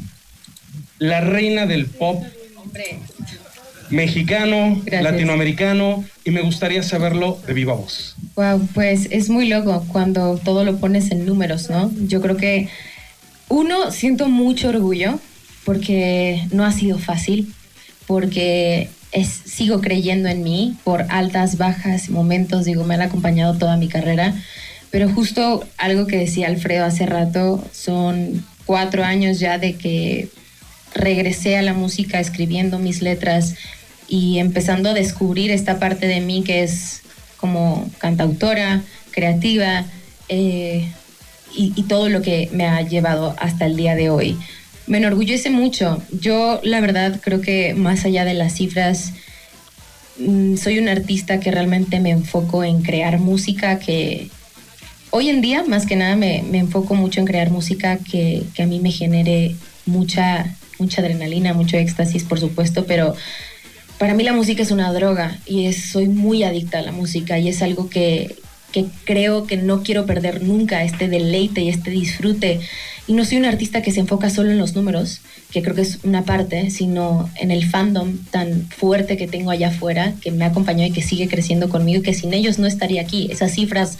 la 1.03 1.19
reina 1.19 1.65
del 1.65 1.87
pop 1.87 2.23
mexicano, 3.89 4.81
latinoamericano, 4.85 6.05
y 6.23 6.31
me 6.31 6.41
gustaría 6.41 6.81
saberlo 6.81 7.37
de 7.45 7.51
viva 7.51 7.73
voz. 7.73 8.15
Wow, 8.37 8.65
pues 8.73 9.09
es 9.11 9.29
muy 9.29 9.49
loco 9.49 9.85
cuando 9.91 10.37
todo 10.37 10.63
lo 10.63 10.77
pones 10.77 11.11
en 11.11 11.25
números, 11.25 11.69
¿no? 11.69 11.91
Yo 12.07 12.21
creo 12.21 12.37
que 12.37 12.69
uno 13.49 13.91
siento 13.91 14.29
mucho 14.29 14.69
orgullo 14.69 15.19
porque 15.65 16.47
no 16.51 16.63
ha 16.63 16.71
sido 16.71 16.97
fácil, 16.97 17.53
porque 18.07 18.87
es, 19.11 19.27
sigo 19.27 19.81
creyendo 19.81 20.29
en 20.29 20.41
mí 20.41 20.77
por 20.85 21.05
altas, 21.09 21.57
bajas, 21.57 22.09
momentos, 22.09 22.63
digo, 22.63 22.85
me 22.85 22.95
han 22.95 23.01
acompañado 23.01 23.57
toda 23.57 23.75
mi 23.75 23.89
carrera, 23.89 24.33
pero 24.89 25.09
justo 25.09 25.67
algo 25.77 26.07
que 26.07 26.17
decía 26.17 26.47
Alfredo 26.47 26.85
hace 26.85 27.05
rato, 27.05 27.61
son 27.73 28.45
cuatro 28.65 29.03
años 29.03 29.41
ya 29.41 29.57
de 29.57 29.75
que 29.75 30.29
regresé 30.93 31.57
a 31.57 31.61
la 31.61 31.73
música 31.73 32.19
escribiendo 32.19 32.79
mis 32.79 33.01
letras 33.01 33.55
y 34.07 34.39
empezando 34.39 34.89
a 34.89 34.93
descubrir 34.93 35.51
esta 35.51 35.79
parte 35.79 36.07
de 36.07 36.21
mí 36.21 36.43
que 36.43 36.63
es 36.63 37.01
como 37.37 37.89
cantautora, 37.97 38.83
creativa 39.11 39.85
eh, 40.29 40.89
y, 41.55 41.83
todo 41.83 42.09
lo 42.09 42.21
que 42.21 42.49
me 42.51 42.65
ha 42.65 42.81
llevado 42.81 43.35
hasta 43.37 43.65
el 43.65 43.75
día 43.75 43.95
de 43.95 44.09
hoy. 44.09 44.37
Me 44.87 44.97
enorgullece 44.97 45.49
mucho. 45.49 46.01
Yo 46.11 46.59
la 46.63 46.81
verdad 46.81 47.19
creo 47.21 47.41
que 47.41 47.73
más 47.75 48.05
allá 48.05 48.25
de 48.25 48.33
las 48.33 48.55
cifras, 48.55 49.13
mm, 50.17 50.55
soy 50.55 50.79
un 50.79 50.89
artista 50.89 51.39
que 51.39 51.51
realmente 51.51 51.99
me 51.99 52.09
enfoco 52.09 52.63
en 52.63 52.81
crear 52.81 53.19
música 53.19 53.77
que 53.77 54.29
hoy 55.11 55.29
en 55.29 55.41
día 55.41 55.63
más 55.63 55.85
que 55.85 55.95
nada 55.95 56.15
me, 56.15 56.43
me 56.49 56.57
enfoco 56.57 56.95
mucho 56.95 57.19
en 57.19 57.27
crear 57.27 57.51
música 57.51 57.97
que, 57.97 58.43
que 58.55 58.63
a 58.63 58.65
mí 58.65 58.79
me 58.79 58.91
genere 58.91 59.55
mucha, 59.85 60.55
mucha 60.79 61.01
adrenalina, 61.01 61.53
mucho 61.53 61.77
éxtasis 61.77 62.23
por 62.23 62.39
supuesto, 62.39 62.85
pero 62.85 63.15
para 63.97 64.13
mí 64.13 64.23
la 64.23 64.33
música 64.33 64.63
es 64.63 64.71
una 64.71 64.91
droga 64.91 65.37
y 65.45 65.67
es, 65.67 65.91
soy 65.91 66.07
muy 66.07 66.43
adicta 66.43 66.79
a 66.79 66.81
la 66.81 66.91
música 66.91 67.39
y 67.39 67.49
es 67.49 67.61
algo 67.61 67.89
que, 67.89 68.35
que 68.71 68.85
creo 69.05 69.45
que 69.45 69.55
no 69.57 69.83
quiero 69.83 70.05
perder 70.05 70.43
nunca, 70.43 70.83
este 70.83 71.07
deleite 71.07 71.61
y 71.61 71.69
este 71.69 71.91
disfrute. 71.91 72.59
Y 73.05 73.13
no 73.13 73.25
soy 73.25 73.37
un 73.37 73.45
artista 73.45 73.81
que 73.81 73.91
se 73.91 73.99
enfoca 73.99 74.29
solo 74.29 74.49
en 74.49 74.57
los 74.57 74.75
números, 74.75 75.21
que 75.51 75.61
creo 75.61 75.75
que 75.75 75.81
es 75.81 75.99
una 76.03 76.23
parte, 76.23 76.69
sino 76.69 77.29
en 77.35 77.51
el 77.51 77.69
fandom 77.69 78.17
tan 78.31 78.67
fuerte 78.69 79.17
que 79.17 79.27
tengo 79.27 79.51
allá 79.51 79.69
afuera, 79.69 80.13
que 80.21 80.31
me 80.31 80.45
ha 80.45 80.47
acompañado 80.47 80.89
y 80.89 80.93
que 80.93 81.01
sigue 81.01 81.27
creciendo 81.27 81.69
conmigo 81.69 82.01
que 82.01 82.13
sin 82.13 82.33
ellos 82.33 82.59
no 82.59 82.67
estaría 82.67 83.01
aquí. 83.01 83.27
Esas 83.29 83.53
cifras 83.53 83.97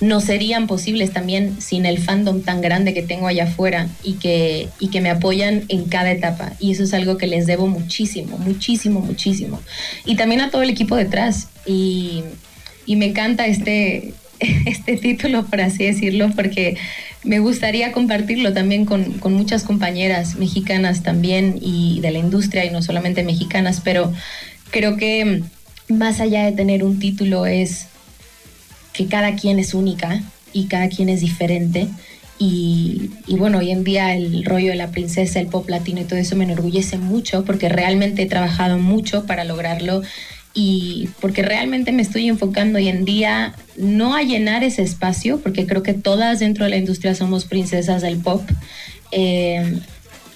no 0.00 0.20
serían 0.20 0.66
posibles 0.66 1.12
también 1.12 1.60
sin 1.60 1.86
el 1.86 1.98
fandom 1.98 2.42
tan 2.42 2.60
grande 2.60 2.92
que 2.94 3.02
tengo 3.02 3.28
allá 3.28 3.44
afuera 3.44 3.88
y 4.02 4.14
que, 4.14 4.68
y 4.80 4.88
que 4.88 5.00
me 5.00 5.10
apoyan 5.10 5.64
en 5.68 5.84
cada 5.84 6.10
etapa. 6.10 6.52
Y 6.58 6.72
eso 6.72 6.82
es 6.82 6.94
algo 6.94 7.18
que 7.18 7.26
les 7.26 7.46
debo 7.46 7.66
muchísimo, 7.68 8.36
muchísimo, 8.38 9.00
muchísimo. 9.00 9.60
Y 10.04 10.16
también 10.16 10.40
a 10.40 10.50
todo 10.50 10.62
el 10.62 10.70
equipo 10.70 10.96
detrás. 10.96 11.48
Y, 11.66 12.24
y 12.84 12.96
me 12.96 13.06
encanta 13.06 13.46
este, 13.46 14.14
este 14.66 14.96
título, 14.96 15.44
por 15.46 15.60
así 15.60 15.84
decirlo, 15.84 16.30
porque 16.34 16.76
me 17.22 17.38
gustaría 17.38 17.92
compartirlo 17.92 18.52
también 18.52 18.84
con, 18.84 19.12
con, 19.18 19.34
muchas 19.34 19.62
compañeras 19.62 20.34
mexicanas 20.34 21.04
también 21.04 21.58
y 21.60 22.00
de 22.00 22.10
la 22.10 22.18
industria 22.18 22.64
y 22.64 22.70
no 22.70 22.82
solamente 22.82 23.22
mexicanas, 23.22 23.80
pero 23.80 24.12
creo 24.70 24.96
que 24.96 25.42
más 25.88 26.20
allá 26.20 26.44
de 26.44 26.52
tener 26.52 26.82
un 26.82 26.98
título 26.98 27.46
es 27.46 27.86
que 28.92 29.06
cada 29.06 29.36
quien 29.36 29.58
es 29.58 29.74
única 29.74 30.22
y 30.52 30.66
cada 30.66 30.88
quien 30.88 31.08
es 31.08 31.20
diferente. 31.20 31.88
Y, 32.38 33.10
y, 33.26 33.36
bueno, 33.36 33.58
hoy 33.58 33.70
en 33.70 33.84
día 33.84 34.14
el 34.16 34.44
rollo 34.44 34.70
de 34.70 34.76
la 34.76 34.90
princesa, 34.90 35.38
el 35.38 35.46
pop 35.46 35.68
latino 35.68 36.00
y 36.00 36.04
todo 36.04 36.18
eso 36.18 36.34
me 36.34 36.44
enorgullece 36.44 36.98
mucho 36.98 37.44
porque 37.44 37.68
realmente 37.68 38.22
he 38.22 38.26
trabajado 38.26 38.78
mucho 38.78 39.26
para 39.26 39.44
lograrlo 39.44 40.02
y 40.54 41.08
porque 41.20 41.42
realmente 41.42 41.92
me 41.92 42.02
estoy 42.02 42.28
enfocando 42.28 42.78
hoy 42.78 42.88
en 42.88 43.04
día 43.04 43.54
no 43.76 44.14
a 44.14 44.22
llenar 44.22 44.64
ese 44.64 44.82
espacio, 44.82 45.40
porque 45.40 45.66
creo 45.66 45.82
que 45.82 45.94
todas 45.94 46.40
dentro 46.40 46.64
de 46.64 46.70
la 46.70 46.76
industria 46.76 47.14
somos 47.14 47.46
princesas 47.46 48.02
del 48.02 48.18
pop, 48.18 48.42
eh, 49.12 49.78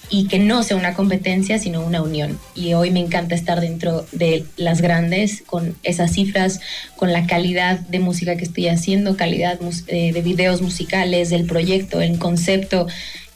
y 0.09 0.27
que 0.27 0.39
no 0.39 0.63
sea 0.63 0.77
una 0.77 0.93
competencia, 0.93 1.59
sino 1.59 1.85
una 1.85 2.01
unión. 2.01 2.39
Y 2.55 2.73
hoy 2.73 2.91
me 2.91 2.99
encanta 2.99 3.35
estar 3.35 3.59
dentro 3.59 4.05
de 4.11 4.45
las 4.55 4.81
grandes, 4.81 5.43
con 5.45 5.75
esas 5.83 6.13
cifras, 6.13 6.59
con 6.95 7.11
la 7.11 7.27
calidad 7.27 7.79
de 7.79 7.99
música 7.99 8.37
que 8.37 8.45
estoy 8.45 8.67
haciendo, 8.67 9.17
calidad 9.17 9.59
eh, 9.87 10.13
de 10.13 10.21
videos 10.21 10.61
musicales, 10.61 11.29
del 11.29 11.45
proyecto, 11.45 12.01
el 12.01 12.17
concepto, 12.19 12.87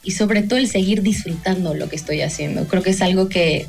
y 0.03 0.12
sobre 0.12 0.41
todo 0.41 0.57
el 0.57 0.67
seguir 0.67 1.01
disfrutando 1.01 1.73
lo 1.73 1.89
que 1.89 1.95
estoy 1.95 2.21
haciendo. 2.21 2.67
Creo 2.67 2.84
que 2.84 2.91
es 2.91 3.01
algo 3.01 3.29
que 3.29 3.67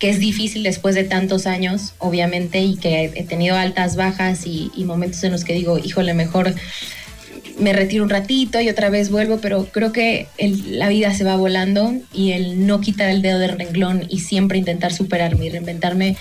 que 0.00 0.08
es 0.08 0.18
difícil 0.18 0.62
después 0.62 0.94
de 0.94 1.04
tantos 1.04 1.46
años, 1.46 1.92
obviamente, 1.98 2.62
y 2.62 2.76
que 2.76 3.12
he 3.14 3.22
tenido 3.24 3.56
altas, 3.56 3.96
bajas 3.96 4.46
y, 4.46 4.72
y 4.74 4.84
momentos 4.84 5.22
en 5.24 5.30
los 5.30 5.44
que 5.44 5.52
digo, 5.52 5.78
híjole, 5.78 6.14
mejor 6.14 6.54
me 7.60 7.72
retiro 7.72 8.02
un 8.02 8.10
ratito 8.10 8.60
y 8.60 8.68
otra 8.68 8.90
vez 8.90 9.10
vuelvo, 9.10 9.38
pero 9.38 9.66
creo 9.66 9.92
que 9.92 10.26
la 10.38 10.88
vida 10.88 11.14
se 11.14 11.24
va 11.24 11.36
volando 11.36 11.94
y 12.12 12.32
el 12.32 12.66
no 12.66 12.80
quitar 12.80 13.10
el 13.10 13.22
dedo 13.22 13.38
del 13.38 13.56
renglón 13.56 14.06
y 14.08 14.20
siempre 14.20 14.58
intentar 14.58 14.92
superarme 14.92 15.46
y 15.46 15.50
reinventarme 15.50 16.16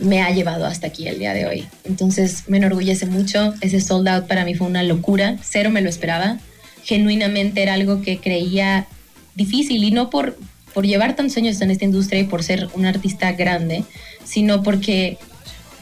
me 0.00 0.22
ha 0.22 0.30
llevado 0.30 0.66
hasta 0.66 0.86
aquí 0.86 1.08
el 1.08 1.18
día 1.18 1.34
de 1.34 1.46
hoy. 1.46 1.66
Entonces 1.84 2.44
me 2.46 2.58
enorgullece 2.58 3.06
mucho, 3.06 3.54
ese 3.60 3.80
sold 3.80 4.08
out 4.08 4.26
para 4.26 4.44
mí 4.44 4.54
fue 4.54 4.68
una 4.68 4.84
locura, 4.84 5.36
cero 5.42 5.70
me 5.70 5.82
lo 5.82 5.88
esperaba, 5.88 6.38
genuinamente 6.84 7.62
era 7.62 7.74
algo 7.74 8.00
que 8.00 8.18
creía 8.18 8.86
difícil 9.34 9.82
y 9.82 9.90
no 9.90 10.10
por, 10.10 10.38
por 10.72 10.86
llevar 10.86 11.16
tantos 11.16 11.36
años 11.36 11.60
en 11.60 11.72
esta 11.72 11.84
industria 11.84 12.20
y 12.20 12.24
por 12.24 12.44
ser 12.44 12.68
un 12.74 12.86
artista 12.86 13.32
grande, 13.32 13.84
sino 14.24 14.62
porque 14.62 15.18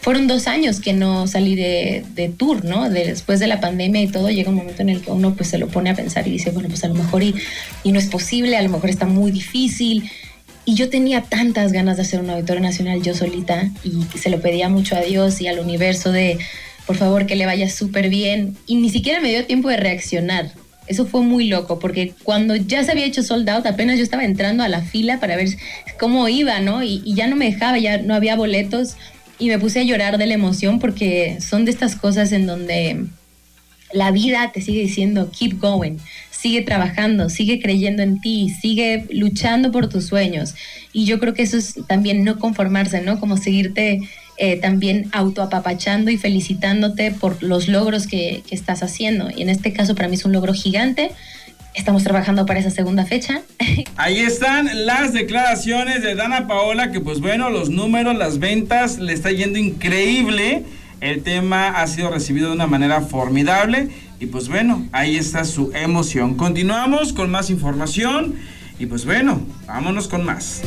fueron 0.06 0.28
dos 0.28 0.46
años 0.46 0.78
que 0.78 0.92
no 0.92 1.26
salí 1.26 1.56
de, 1.56 2.04
de 2.14 2.28
tour, 2.28 2.64
¿no? 2.64 2.88
después 2.88 3.40
de 3.40 3.48
la 3.48 3.60
pandemia 3.60 4.02
y 4.02 4.06
todo, 4.06 4.30
llega 4.30 4.50
un 4.50 4.54
momento 4.54 4.82
en 4.82 4.90
el 4.90 5.00
que 5.00 5.10
uno 5.10 5.34
pues 5.34 5.48
se 5.48 5.58
lo 5.58 5.66
pone 5.66 5.90
a 5.90 5.96
pensar 5.96 6.28
y 6.28 6.30
dice, 6.30 6.52
bueno, 6.52 6.68
pues 6.68 6.84
a 6.84 6.86
lo 6.86 6.94
mejor 6.94 7.24
y, 7.24 7.34
y 7.82 7.90
no 7.90 7.98
es 7.98 8.06
posible, 8.06 8.56
a 8.56 8.62
lo 8.62 8.68
mejor 8.68 8.88
está 8.88 9.06
muy 9.06 9.32
difícil. 9.32 10.08
Y 10.64 10.76
yo 10.76 10.90
tenía 10.90 11.22
tantas 11.22 11.72
ganas 11.72 11.96
de 11.96 12.02
hacer 12.02 12.20
un 12.20 12.30
auditorio 12.30 12.62
nacional 12.62 13.02
yo 13.02 13.16
solita 13.16 13.68
y 13.82 14.04
se 14.16 14.30
lo 14.30 14.40
pedía 14.40 14.68
mucho 14.68 14.94
a 14.94 15.00
Dios 15.00 15.40
y 15.40 15.48
al 15.48 15.58
universo 15.58 16.12
de, 16.12 16.38
por 16.86 16.94
favor, 16.94 17.26
que 17.26 17.34
le 17.34 17.44
vaya 17.44 17.68
súper 17.68 18.08
bien. 18.08 18.56
Y 18.68 18.76
ni 18.76 18.90
siquiera 18.90 19.20
me 19.20 19.30
dio 19.30 19.44
tiempo 19.44 19.70
de 19.70 19.76
reaccionar. 19.76 20.52
Eso 20.86 21.06
fue 21.06 21.22
muy 21.22 21.48
loco, 21.48 21.80
porque 21.80 22.14
cuando 22.22 22.54
ya 22.54 22.84
se 22.84 22.92
había 22.92 23.06
hecho 23.06 23.24
sold 23.24 23.50
out, 23.50 23.66
apenas 23.66 23.96
yo 23.96 24.04
estaba 24.04 24.24
entrando 24.24 24.62
a 24.62 24.68
la 24.68 24.82
fila 24.82 25.18
para 25.18 25.34
ver 25.34 25.48
cómo 25.98 26.28
iba, 26.28 26.60
¿no? 26.60 26.84
Y, 26.84 27.02
y, 27.04 27.16
ya 27.16 27.26
no 27.26 27.34
me 27.34 27.46
dejaba, 27.46 27.76
ya 27.78 27.98
no 27.98 28.14
había 28.14 28.36
boletos. 28.36 28.94
Y 29.38 29.49
me 29.49 29.59
puse 29.59 29.81
a 29.81 29.85
llorar 29.85 30.18
de 30.18 30.27
la 30.27 30.35
emoción 30.35 30.79
porque 30.79 31.38
son 31.40 31.64
de 31.64 31.70
estas 31.70 31.94
cosas 31.96 32.33
en 32.33 32.46
donde 32.46 33.07
la 33.92 34.11
vida 34.11 34.51
te 34.53 34.61
sigue 34.61 34.81
diciendo, 34.81 35.31
keep 35.37 35.61
going, 35.61 35.99
sigue 36.31 36.62
trabajando, 36.62 37.29
sigue 37.29 37.61
creyendo 37.61 38.03
en 38.03 38.20
ti, 38.20 38.51
sigue 38.61 39.07
luchando 39.11 39.70
por 39.72 39.88
tus 39.88 40.07
sueños. 40.07 40.55
Y 40.92 41.05
yo 41.05 41.18
creo 41.18 41.35
que 41.35 41.42
eso 41.42 41.57
es 41.57 41.75
también 41.87 42.25
no 42.25 42.38
conformarse, 42.38 43.03
¿no? 43.03 43.20
Como 43.20 43.37
seguirte 43.37 44.01
eh, 44.38 44.57
también 44.57 45.09
autoapapachando 45.12 46.11
y 46.11 46.18
felicitándote 46.18 47.11
por 47.11 47.42
los 47.42 47.68
logros 47.68 48.07
que, 48.07 48.42
que, 48.46 48.55
estás 48.55 48.83
haciendo. 48.83 49.31
Y 49.35 49.42
en 49.42 49.49
este 49.49 49.72
caso 49.72 49.94
para 49.94 50.09
mí 50.09 50.14
es 50.14 50.25
un 50.25 50.33
logro 50.33 50.53
gigante. 50.53 51.11
Estamos 51.76 52.02
trabajando 52.04 52.46
para 52.46 52.58
esa 52.58 52.70
segunda 52.70 53.04
fecha. 53.04 53.42
Ahí 53.96 54.18
están 54.18 54.86
las 54.86 55.12
declaraciones 55.12 56.02
de 56.02 56.14
Dana 56.14 56.48
Paola, 56.48 56.90
que 56.90 57.00
pues 57.00 57.20
bueno, 57.20 57.50
los 57.50 57.68
números, 57.68 58.16
las 58.16 58.38
ventas, 58.38 58.98
le 58.98 59.12
está 59.12 59.30
yendo 59.30 59.58
increíble. 59.58 60.64
El 61.02 61.22
tema 61.22 61.68
ha 61.68 61.86
sido 61.86 62.10
recibido 62.10 62.48
de 62.48 62.54
una 62.54 62.66
manera 62.66 63.02
formidable. 63.02 63.90
Y 64.18 64.26
pues 64.26 64.48
bueno, 64.48 64.88
ahí 64.92 65.16
está 65.16 65.44
su 65.44 65.70
emoción. 65.74 66.36
Continuamos 66.36 67.12
con 67.12 67.30
más 67.30 67.50
información. 67.50 68.34
Y 68.78 68.86
pues 68.86 69.04
bueno, 69.04 69.40
vámonos 69.66 70.08
con 70.08 70.24
más. 70.24 70.62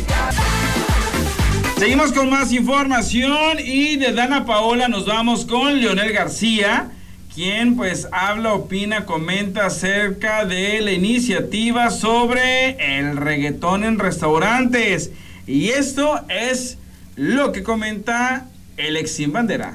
Seguimos 1.80 2.12
con 2.12 2.30
más 2.30 2.52
información 2.52 3.58
y 3.64 3.96
de 3.96 4.12
Dana 4.14 4.46
Paola 4.46 4.90
nos 4.90 5.06
vamos 5.06 5.46
con 5.46 5.80
Leonel 5.80 6.12
García, 6.12 6.92
quien 7.34 7.76
pues 7.76 8.08
habla, 8.12 8.54
opina, 8.54 9.06
comenta 9.06 9.66
acerca 9.68 10.46
de 10.46 10.82
la 10.82 10.92
iniciativa 10.92 11.92
sobre 11.92 12.98
el 12.98 13.18
reggaetón 13.18 13.84
en 13.84 14.00
restaurantes. 14.00 15.12
Y 15.48 15.70
esto 15.70 16.22
es 16.30 16.78
lo 17.16 17.52
que 17.52 17.64
comenta 17.64 18.46
el 18.78 18.98
ex 18.98 19.12
sin 19.12 19.32
bandera. 19.32 19.74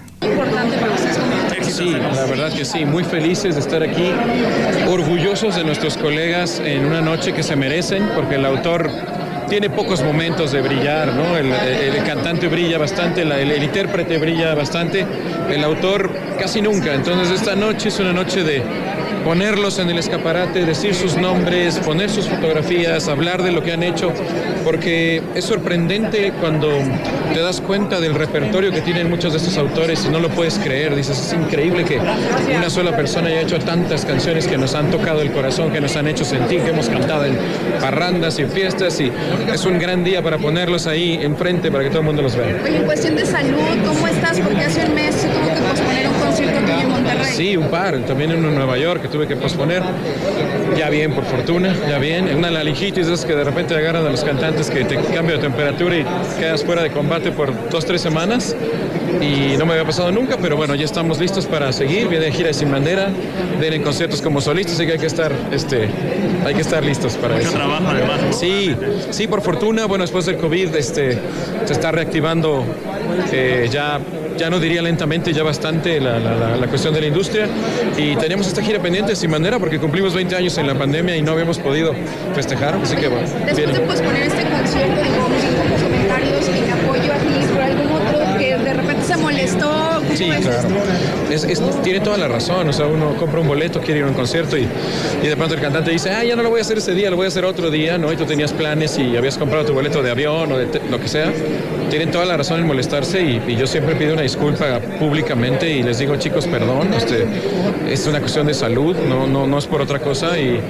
Sí, 1.62 1.90
la 1.90 2.24
verdad 2.26 2.52
que 2.52 2.64
sí, 2.64 2.84
muy 2.84 3.02
felices 3.02 3.54
de 3.54 3.60
estar 3.60 3.82
aquí, 3.82 4.12
orgullosos 4.88 5.56
de 5.56 5.64
nuestros 5.64 5.96
colegas 5.96 6.60
en 6.60 6.84
una 6.84 7.00
noche 7.00 7.32
que 7.32 7.42
se 7.42 7.56
merecen, 7.56 8.08
porque 8.14 8.36
el 8.36 8.44
autor 8.44 8.90
tiene 9.54 9.70
pocos 9.70 10.02
momentos 10.02 10.50
de 10.50 10.60
brillar, 10.62 11.14
¿no? 11.14 11.36
El, 11.36 11.52
cantante 12.04 12.48
brilla 12.48 12.76
bastante, 12.76 13.22
el, 13.22 13.30
el 13.30 13.62
intérprete 13.62 14.18
brilla 14.18 14.52
bastante, 14.52 15.06
el 15.48 15.62
autor 15.62 16.10
casi 16.40 16.60
nunca. 16.60 16.92
Entonces 16.92 17.30
esta 17.30 17.54
noche 17.54 17.88
es 17.88 18.00
una 18.00 18.12
noche 18.12 18.42
de 18.42 18.64
ponerlos 19.24 19.78
en 19.78 19.88
el 19.88 19.98
escaparate, 19.98 20.66
decir 20.66 20.94
sus 20.94 21.16
nombres, 21.16 21.78
poner 21.78 22.10
sus 22.10 22.28
fotografías, 22.28 23.08
hablar 23.08 23.42
de 23.42 23.52
lo 23.52 23.62
que 23.62 23.72
han 23.72 23.82
hecho, 23.82 24.12
porque 24.62 25.22
es 25.34 25.46
sorprendente 25.46 26.32
cuando 26.40 26.68
te 27.32 27.40
das 27.40 27.62
cuenta 27.62 28.00
del 28.00 28.14
repertorio 28.14 28.70
que 28.70 28.82
tienen 28.82 29.08
muchos 29.08 29.32
de 29.32 29.38
estos 29.38 29.56
autores 29.56 30.04
y 30.04 30.10
no 30.10 30.20
lo 30.20 30.28
puedes 30.28 30.58
creer. 30.58 30.94
Dices, 30.94 31.18
es 31.18 31.32
increíble 31.32 31.84
que 31.84 31.98
una 32.54 32.68
sola 32.68 32.94
persona 32.94 33.28
haya 33.28 33.40
hecho 33.40 33.58
tantas 33.58 34.04
canciones 34.04 34.46
que 34.46 34.58
nos 34.58 34.74
han 34.74 34.90
tocado 34.90 35.22
el 35.22 35.32
corazón, 35.32 35.72
que 35.72 35.80
nos 35.80 35.96
han 35.96 36.06
hecho 36.06 36.24
sentir 36.24 36.60
que 36.60 36.70
hemos 36.70 36.90
cantado 36.90 37.24
en 37.24 37.36
parrandas 37.80 38.38
y 38.38 38.44
fiestas 38.44 39.00
y 39.00 39.10
es 39.52 39.64
un 39.64 39.78
gran 39.78 40.02
día 40.02 40.22
para 40.22 40.38
ponerlos 40.38 40.86
ahí 40.86 41.18
enfrente 41.20 41.70
para 41.70 41.84
que 41.84 41.90
todo 41.90 42.00
el 42.00 42.06
mundo 42.06 42.22
los 42.22 42.36
vea. 42.36 42.60
Oye, 42.64 42.76
en 42.76 42.84
cuestión 42.84 43.16
de 43.16 43.26
salud, 43.26 43.60
¿cómo 43.84 44.06
estás? 44.06 44.40
Porque 44.40 44.60
hace 44.60 44.86
un 44.86 44.94
mes 44.94 45.14
tuvo 45.22 45.54
que 45.54 45.60
posponer 45.60 46.08
un 46.08 46.14
concierto 46.14 46.60
tuyo 46.60 46.80
en 46.80 46.88
Monterrey. 46.88 47.13
Sí, 47.24 47.56
un 47.56 47.68
par, 47.68 47.98
también 48.00 48.30
en 48.30 48.42
Nueva 48.54 48.76
York 48.78 49.02
que 49.02 49.08
tuve 49.08 49.26
que 49.26 49.36
posponer. 49.36 49.82
Ya 50.76 50.90
bien, 50.90 51.12
por 51.12 51.24
fortuna, 51.24 51.74
ya 51.88 51.98
bien. 51.98 52.34
Una 52.36 52.50
laringitis 52.50 53.06
es 53.06 53.24
que 53.24 53.34
de 53.34 53.44
repente 53.44 53.74
agarran 53.74 54.06
a 54.06 54.10
los 54.10 54.24
cantantes 54.24 54.70
que 54.70 54.84
te 54.84 54.96
cambia 54.96 55.36
de 55.36 55.42
temperatura 55.42 55.96
y 55.96 56.04
quedas 56.38 56.64
fuera 56.64 56.82
de 56.82 56.90
combate 56.90 57.30
por 57.32 57.52
dos, 57.70 57.84
tres 57.84 58.00
semanas. 58.00 58.54
Y 59.20 59.56
no 59.56 59.64
me 59.64 59.72
había 59.72 59.84
pasado 59.84 60.10
nunca, 60.10 60.36
pero 60.40 60.56
bueno, 60.56 60.74
ya 60.74 60.84
estamos 60.84 61.18
listos 61.20 61.46
para 61.46 61.72
seguir. 61.72 62.08
Viene 62.08 62.30
gira 62.32 62.52
Sin 62.52 62.70
Bandera, 62.70 63.10
vienen 63.60 63.82
conciertos 63.82 64.20
como 64.20 64.40
solistas, 64.40 64.74
así 64.74 64.86
que 64.86 64.92
hay 64.92 64.98
que 64.98 65.06
estar, 65.06 65.32
este, 65.52 65.88
hay 66.44 66.54
que 66.54 66.60
estar 66.60 66.84
listos 66.84 67.14
para 67.14 67.34
Mucho 67.36 67.48
eso. 67.48 67.56
trabajo, 67.56 67.84
además. 67.88 68.20
Sí, 68.38 68.74
sí, 69.10 69.26
por 69.28 69.40
fortuna, 69.40 69.86
bueno, 69.86 70.02
después 70.02 70.26
del 70.26 70.36
COVID 70.36 70.74
este, 70.74 71.18
se 71.64 71.72
está 71.72 71.92
reactivando 71.92 72.64
eh, 73.32 73.68
ya, 73.70 74.00
ya 74.36 74.50
no 74.50 74.58
diría 74.60 74.82
lentamente, 74.82 75.32
ya 75.32 75.42
bastante 75.42 76.00
la, 76.00 76.18
la- 76.18 76.34
la- 76.34 76.56
la 76.56 76.66
cuestión 76.66 76.92
de 76.94 77.00
la 77.00 77.06
industria. 77.06 77.46
Y 77.96 78.16
teníamos 78.16 78.46
esta 78.46 78.62
gira 78.62 78.80
pendiente 78.80 79.14
sin 79.16 79.30
bandera 79.30 79.58
porque 79.58 79.78
cumplimos 79.78 80.14
20 80.14 80.36
años 80.36 80.56
en 80.58 80.66
la 80.66 80.74
pandemia 80.74 81.16
y 81.16 81.22
no 81.22 81.32
habíamos 81.32 81.58
podido 81.58 81.94
festejar, 82.34 82.74
así 82.82 82.96
que 82.96 83.08
bueno. 83.08 83.26
Después 83.46 83.72
de 83.72 83.80
posponer 83.80 84.22
este 84.24 84.42
concierto, 84.44 85.02
digo, 85.02 85.28
muchos 85.28 85.82
comentarios 85.82 86.48
en 86.48 86.70
apoyo 86.72 87.12
a 87.12 87.16
ti 87.16 87.46
por 87.52 87.62
algún 87.62 87.92
otro 87.92 88.38
que 88.38 88.56
de 88.58 88.74
repente 88.74 89.04
se 89.04 89.16
molestó. 89.16 89.70
¿Cómo 89.96 90.03
Sí, 90.16 90.30
claro. 90.42 90.68
Es- 91.30 91.44
es- 91.44 91.60
tiene 91.82 92.00
toda 92.00 92.16
la 92.16 92.28
razón. 92.28 92.68
O 92.68 92.72
sea, 92.72 92.86
uno 92.86 93.16
compra 93.16 93.40
un 93.40 93.48
boleto, 93.48 93.80
quiere 93.80 94.00
ir 94.00 94.04
a 94.06 94.08
un 94.08 94.14
concierto 94.14 94.56
y, 94.56 94.66
y 95.22 95.26
de 95.26 95.36
pronto 95.36 95.54
el 95.54 95.60
cantante 95.60 95.90
dice, 95.90 96.10
ah, 96.10 96.24
ya 96.24 96.36
no 96.36 96.42
lo 96.42 96.50
voy 96.50 96.58
a 96.60 96.62
hacer 96.62 96.78
ese 96.78 96.94
día, 96.94 97.10
lo 97.10 97.16
voy 97.16 97.24
a 97.26 97.28
hacer 97.28 97.44
otro 97.44 97.70
día, 97.70 97.98
¿no? 97.98 98.12
Y 98.12 98.16
tú 98.16 98.24
tenías 98.24 98.52
planes 98.52 98.98
y 98.98 99.16
habías 99.16 99.36
comprado 99.38 99.64
tu 99.64 99.72
boleto 99.74 100.02
de 100.02 100.10
avión 100.10 100.50
o 100.52 100.58
de 100.58 100.68
lo 100.90 101.00
que 101.00 101.08
sea. 101.08 101.32
Tienen 101.90 102.10
toda 102.10 102.24
la 102.24 102.36
razón 102.36 102.60
en 102.60 102.66
molestarse 102.66 103.20
y, 103.22 103.42
y 103.46 103.56
yo 103.56 103.66
siempre 103.66 103.94
pido 103.94 104.14
una 104.14 104.22
disculpa 104.22 104.80
públicamente 104.98 105.70
y 105.70 105.82
les 105.82 105.98
digo, 105.98 106.16
chicos, 106.16 106.46
perdón, 106.46 106.92
este, 106.94 107.24
es 107.90 108.06
una 108.06 108.20
cuestión 108.20 108.46
de 108.46 108.54
salud, 108.54 108.96
no, 109.08 109.26
no, 109.26 109.46
no 109.46 109.58
es 109.58 109.66
por 109.66 109.80
otra 109.82 109.98
cosa 110.00 110.38
y 110.38 110.60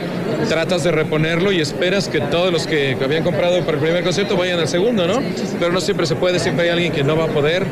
tratas 0.49 0.85
de 0.85 0.91
reponerlo 0.91 1.53
y 1.53 1.61
esperas 1.61 2.09
que 2.09 2.21
todos 2.21 2.53
los 2.53 2.67
que 2.67 2.97
habían 3.03 3.23
comprado 3.23 3.61
para 3.61 3.79
el 3.79 3.83
primer 3.83 4.03
concierto 4.05 4.37
vayan 4.37 4.59
al 4.59 4.69
segundo, 4.69 5.07
¿no? 5.07 5.23
Pero 5.59 5.73
no 5.73 5.81
siempre 5.81 6.05
se 6.07 6.17
puede, 6.17 6.39
siempre 6.41 6.65
hay 6.67 6.71
alguien 6.73 6.93
que 6.93 7.03
no 7.05 7.17
va 7.17 7.25
a 7.25 7.29
poder 7.29 7.65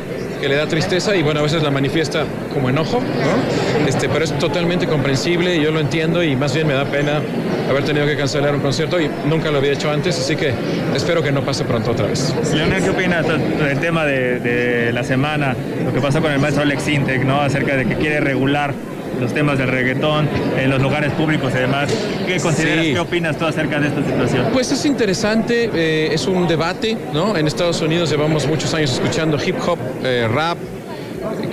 que 0.43 0.49
le 0.49 0.55
da 0.57 0.67
tristeza 0.67 1.15
y 1.15 1.23
bueno, 1.23 1.39
a 1.39 1.43
veces 1.43 1.63
la 1.63 1.71
manifiesta 1.71 2.25
como 2.53 2.69
enojo, 2.69 2.99
¿no? 2.99 3.87
Este, 3.87 4.09
pero 4.09 4.25
es 4.25 4.37
totalmente 4.39 4.87
comprensible, 4.87 5.57
yo 5.61 5.71
lo 5.71 5.79
entiendo 5.79 6.21
y 6.21 6.35
más 6.35 6.53
bien 6.53 6.67
me 6.67 6.73
da 6.73 6.83
pena 6.83 7.21
haber 7.69 7.85
tenido 7.85 8.05
que 8.05 8.17
cancelar 8.17 8.53
un 8.53 8.59
concierto 8.59 8.99
y 8.99 9.09
nunca 9.25 9.51
lo 9.51 9.59
había 9.59 9.71
hecho 9.71 9.89
antes, 9.89 10.19
así 10.19 10.35
que 10.35 10.51
espero 10.93 11.23
que 11.23 11.31
no 11.31 11.43
pase 11.43 11.63
pronto 11.63 11.91
otra 11.91 12.07
vez. 12.07 12.35
Leonel, 12.53 12.83
¿qué 12.83 12.89
opinas 12.89 13.25
del 13.25 13.79
tema 13.79 14.03
de, 14.03 14.41
de 14.41 14.91
la 14.91 15.05
semana, 15.05 15.55
lo 15.85 15.93
que 15.93 16.01
pasó 16.01 16.21
con 16.21 16.33
el 16.33 16.39
maestro 16.39 16.63
Alex 16.63 16.89
Intec, 16.89 17.23
¿no? 17.23 17.39
Acerca 17.39 17.77
de 17.77 17.85
que 17.85 17.95
quiere 17.95 18.19
regular 18.19 18.73
los 19.19 19.33
temas 19.33 19.57
del 19.57 19.67
reggaetón 19.69 20.27
en 20.57 20.69
los 20.69 20.81
lugares 20.81 21.11
públicos 21.13 21.51
y 21.55 21.59
demás. 21.59 21.89
¿Qué 22.27 22.39
consideras, 22.39 22.85
Sí. 22.85 22.93
qué 22.93 22.99
opinas 22.99 23.37
tú 23.37 23.45
acerca 23.45 23.79
de 23.79 23.87
esta 23.87 24.03
situación? 24.03 24.47
Pues 24.53 24.71
es 24.71 24.85
interesante, 24.85 25.69
eh, 25.73 26.09
es 26.13 26.27
un 26.27 26.47
debate, 26.47 26.97
¿no? 27.13 27.37
En 27.37 27.47
Estados 27.47 27.81
Unidos 27.81 28.09
llevamos 28.09 28.47
muchos 28.47 28.73
años 28.73 28.91
escuchando 28.93 29.37
hip 29.43 29.55
hop, 29.67 29.77
eh, 30.03 30.27
rap, 30.31 30.57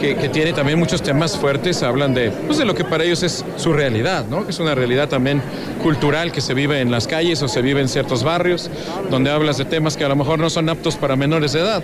que, 0.01 0.16
que 0.16 0.29
tiene 0.31 0.53
también 0.53 0.79
muchos 0.79 1.03
temas 1.03 1.37
fuertes, 1.37 1.83
hablan 1.83 2.14
de, 2.14 2.31
pues 2.31 2.59
de 2.59 2.64
lo 2.64 2.75
que 2.75 2.85
para 2.85 3.05
ellos 3.05 3.23
es 3.23 3.44
su 3.57 3.73
realidad, 3.73 4.25
¿no? 4.31 4.44
Que 4.44 4.51
es 4.51 4.59
una 4.59 4.75
realidad 4.75 5.09
también 5.09 5.42
cultural 5.83 6.33
que 6.33 6.40
se 6.40 6.55
vive 6.55 6.81
en 6.81 6.90
las 6.90 7.07
calles 7.07 7.42
o 7.42 7.49
se 7.49 7.61
vive 7.61 7.81
en 7.81 7.88
ciertos 7.88 8.25
barrios, 8.25 8.70
donde 9.11 9.31
hablas 9.31 9.59
de 9.59 9.66
temas 9.66 9.96
que 9.96 10.05
a 10.05 10.09
lo 10.09 10.16
mejor 10.16 10.38
no 10.38 10.49
son 10.51 10.68
aptos 10.70 10.96
para 10.96 11.16
menores 11.16 11.53
de 11.53 11.61
edad. 11.61 11.83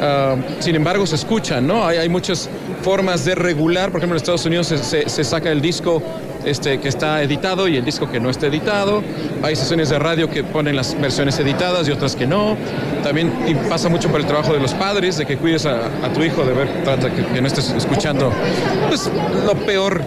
Ah, 0.00 0.34
sin 0.58 0.74
embargo, 0.74 1.06
se 1.06 1.14
escuchan, 1.14 1.66
¿no? 1.66 1.86
Hay, 1.86 1.98
hay 1.98 2.08
muchas 2.08 2.50
formas 2.84 3.24
de 3.24 3.34
regular, 3.34 3.90
por 3.90 3.98
ejemplo, 4.00 4.14
en 4.16 4.20
Estados 4.20 4.44
Unidos 4.44 4.66
se, 4.68 4.78
se- 4.78 5.08
se 5.08 5.24
saca 5.24 5.50
el 5.50 5.60
disco 5.62 6.02
este, 6.44 6.78
que 6.78 6.88
está 6.88 7.22
editado 7.22 7.66
y 7.66 7.76
el 7.78 7.84
disco 7.84 8.10
que 8.10 8.20
no 8.20 8.28
está 8.28 8.46
editado. 8.48 9.02
Hay 9.42 9.56
sesiones 9.56 9.88
de 9.88 9.98
radio 9.98 10.28
que 10.28 10.44
ponen 10.44 10.76
las 10.76 11.00
versiones 11.00 11.38
editadas 11.38 11.88
y 11.88 11.90
otras 11.92 12.14
que 12.14 12.26
no. 12.26 12.56
También 13.02 13.32
pasa 13.70 13.88
mucho 13.88 14.10
por 14.10 14.20
el 14.20 14.26
trabajo 14.26 14.52
de 14.52 14.60
los 14.60 14.74
padres, 14.74 15.16
de 15.16 15.24
que 15.24 15.38
cuides 15.38 15.64
a, 15.64 15.86
a 15.86 16.12
tu 16.12 16.22
hijo, 16.22 16.44
de 16.44 16.52
ver, 16.52 16.68
trata 16.84 17.10
que, 17.10 17.24
que 17.24 17.40
no 17.40 17.46
estés 17.46 17.70
escuchando 17.70 18.30
pues, 18.88 19.10
lo 19.46 19.54
peor. 19.64 20.02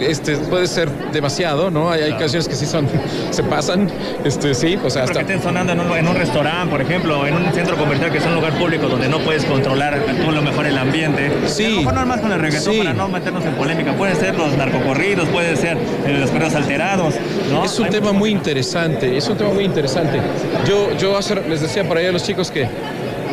Este, 0.00 0.36
puede 0.36 0.66
ser 0.66 0.88
demasiado, 1.12 1.70
¿no? 1.70 1.90
Hay, 1.90 2.02
hay 2.02 2.12
canciones 2.12 2.46
que 2.48 2.54
sí 2.54 2.66
son, 2.66 2.86
se 3.30 3.42
pasan, 3.42 3.88
este, 4.24 4.54
sí, 4.54 4.78
o 4.84 4.88
sea, 4.90 5.02
hasta... 5.04 5.14
que 5.14 5.20
estén 5.20 5.42
sonando 5.42 5.72
en 5.72 5.80
un, 5.80 5.90
en 5.96 6.06
un 6.06 6.14
restaurante, 6.14 6.70
por 6.70 6.80
ejemplo, 6.80 7.26
en 7.26 7.34
un 7.34 7.52
centro 7.52 7.76
comercial 7.76 8.10
que 8.12 8.18
es 8.18 8.26
un 8.26 8.34
lugar 8.34 8.52
público 8.58 8.86
donde 8.88 9.08
no 9.08 9.18
puedes 9.20 9.44
controlar 9.44 9.98
tú 10.24 10.30
lo 10.30 10.42
mejor 10.42 10.66
el 10.66 10.78
ambiente. 10.78 11.30
Sí. 11.46 11.64
A 11.64 11.68
lo 11.70 11.76
mejor 11.78 11.94
no 11.94 12.06
más 12.06 12.20
con 12.20 12.32
el 12.32 12.40
reggaetón 12.40 12.72
Sí. 12.72 12.78
para 12.78 12.92
no 12.94 13.08
meternos 13.08 13.44
en 13.44 13.54
polémica. 13.54 13.92
Pueden 13.94 14.16
ser 14.16 14.36
los 14.36 14.56
narcocorridos, 14.56 15.28
pueden 15.30 15.56
ser 15.56 15.76
eh, 16.06 16.16
los 16.20 16.30
perros 16.30 16.54
alterados, 16.54 17.14
¿no? 17.50 17.64
Es 17.64 17.78
un 17.78 17.86
Hay 17.86 17.90
tema 17.90 18.12
muy 18.12 18.30
interesante, 18.30 19.16
es 19.16 19.28
un 19.28 19.36
tema 19.36 19.50
muy 19.52 19.64
interesante. 19.64 20.20
Yo, 20.66 20.96
yo 20.96 21.16
hace- 21.16 21.34
les 21.48 21.60
decía 21.60 21.86
por 21.86 21.96
ahí 21.98 22.06
a 22.06 22.12
los 22.12 22.22
chicos 22.22 22.50
que, 22.50 22.68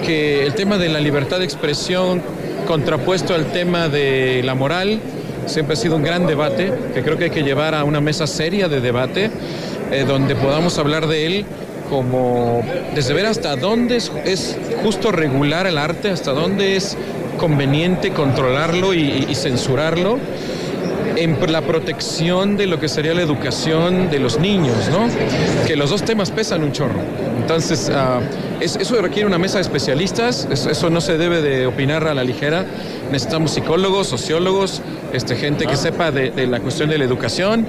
que 0.05 0.43
el 0.45 0.53
tema 0.55 0.77
de 0.77 0.89
la 0.89 0.99
libertad 0.99 1.39
de 1.39 1.45
expresión 1.45 2.21
contrapuesto 2.67 3.35
al 3.35 3.45
tema 3.51 3.87
de 3.89 4.41
la 4.43 4.55
moral 4.55 4.99
siempre 5.45 5.73
ha 5.73 5.77
sido 5.77 5.95
un 5.95 6.03
gran 6.03 6.25
debate 6.27 6.71
que 6.93 7.01
creo 7.03 7.17
que 7.17 7.25
hay 7.25 7.29
que 7.29 7.43
llevar 7.43 7.75
a 7.75 7.83
una 7.83 8.01
mesa 8.01 8.27
seria 8.27 8.67
de 8.67 8.81
debate 8.81 9.29
eh, 9.91 10.05
donde 10.07 10.35
podamos 10.35 10.77
hablar 10.79 11.07
de 11.07 11.25
él 11.27 11.45
como 11.89 12.63
desde 12.95 13.13
ver 13.13 13.27
hasta 13.27 13.55
dónde 13.55 13.97
es, 13.97 14.11
es 14.25 14.57
justo 14.83 15.11
regular 15.11 15.67
el 15.67 15.77
arte, 15.77 16.09
hasta 16.09 16.31
dónde 16.31 16.75
es 16.75 16.97
conveniente 17.37 18.09
controlarlo 18.11 18.93
y- 18.93 19.27
y- 19.29 19.35
censurarlo 19.35 20.17
en 21.17 21.37
la 21.51 21.61
protección 21.61 22.57
de 22.57 22.65
lo 22.67 22.79
que 22.79 22.89
sería 22.89 23.13
la 23.13 23.21
educación 23.21 24.09
de 24.09 24.19
los 24.19 24.37
niños, 24.39 24.75
¿no? 24.91 25.07
Que 25.65 25.75
los 25.77 25.89
dos 25.91 26.03
temas 26.03 26.29
pesan 26.31 26.61
un 26.63 26.71
chorro. 26.73 26.99
Entonces, 27.39 27.89
ah, 27.93 28.19
es- 28.59 28.75
eso 28.75 28.99
requiere 29.01 29.25
una 29.27 29.37
mesa 29.37 29.59
de 29.59 29.61
especialistas, 29.61 30.45
es- 30.51 30.65
eso 30.65 30.89
no 30.89 30.99
se 30.99 31.17
debe 31.17 31.41
de 31.41 31.67
opinar 31.67 32.05
a 32.07 32.13
la 32.13 32.23
ligera. 32.23 32.65
Necesitamos 33.11 33.51
psicólogos, 33.51 34.07
sociólogos, 34.07 34.81
este, 35.15 35.35
gente 35.35 35.65
que 35.65 35.75
sepa 35.77 36.11
de, 36.11 36.31
de 36.31 36.47
la 36.47 36.59
cuestión 36.59 36.89
de 36.89 36.97
la 36.97 37.05
educación 37.05 37.65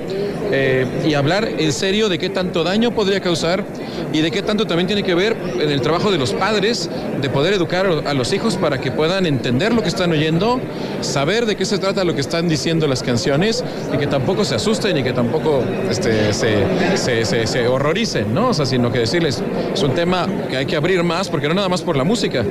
eh, 0.53 0.87
y 1.07 1.15
hablar 1.15 1.49
en 1.59 1.73
serio 1.73 2.09
de 2.09 2.19
qué 2.19 2.29
tanto 2.31 2.63
daño 2.63 2.93
podría 2.95 3.21
causar 3.21 3.65
y 4.13 4.21
de 4.21 4.31
qué 4.31 4.43
tanto 4.43 4.67
también 4.67 4.87
tiene 4.87 5.03
que 5.03 5.15
ver 5.15 5.37
en 5.61 5.71
el 5.71 5.81
trabajo 5.81 6.13
de 6.13 6.19
los 6.19 6.33
padres 6.33 6.89
de 7.21 7.29
poder 7.29 7.55
educar 7.55 7.87
a 8.07 8.15
los 8.15 8.33
hijos 8.33 8.57
para 8.57 8.81
que 8.81 8.93
puedan 8.93 9.27
entender 9.27 9.73
lo 9.75 9.83
que 9.83 9.89
están 9.89 10.13
oyendo, 10.13 10.61
saber 11.01 11.47
de 11.47 11.57
qué 11.57 11.65
se 11.65 11.79
trata 11.79 12.05
lo 12.05 12.15
que 12.15 12.21
están 12.21 12.49
diciendo 12.49 12.87
las 12.87 13.03
canciones 13.03 13.65
y 13.93 13.97
que 13.97 14.07
tampoco 14.07 14.45
se 14.45 14.55
asusten 14.55 14.97
y 14.97 15.03
que 15.03 15.13
tampoco 15.13 15.63
este, 15.91 16.33
se, 16.33 16.59
se, 16.95 17.25
se- 17.25 17.47
se 17.47 17.67
horroricen, 17.67 18.33
¿no? 18.33 18.51
O 18.51 18.55
sea, 18.55 18.67
sino 18.67 18.93
que 18.93 19.01
decirles, 19.01 19.43
es 19.75 19.83
un 19.83 19.95
tema 19.95 20.29
que 20.49 20.57
hay 20.59 20.67
que 20.67 20.77
abrir 20.77 21.03
más, 21.03 21.29
porque 21.29 21.49
no 21.49 21.55
nada 21.55 21.69
más 21.69 21.83
por 21.83 21.97
la 21.97 22.05
música, 22.05 22.45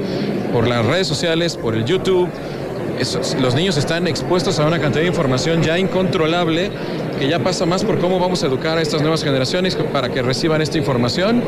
por 0.52 0.68
las 0.68 0.86
redes 0.86 1.08
sociales, 1.08 1.56
por 1.56 1.76
el 1.76 1.86
YouTube. 1.86 2.28
Los 3.42 3.56
niños 3.56 3.78
están 3.78 4.08
expuestos 4.08 4.60
a 4.60 4.66
una 4.66 4.80
cantidad 4.80 5.02
de 5.02 5.08
información 5.08 5.62
ya 5.62 5.78
incontrolable 5.78 6.72
que 7.20 7.28
ya 7.28 7.40
pasa 7.40 7.66
más 7.66 7.84
por 7.84 8.00
cómo 8.00 8.20
vamos 8.20 8.44
a 8.44 8.48
educar 8.48 8.78
a 8.78 8.82
estas 8.82 9.02
nuevas 9.02 9.24
generaciones 9.24 9.76
para 9.76 10.10
que 10.10 10.22
reciban 10.22 10.62
esta 10.62 10.78
información, 10.78 11.44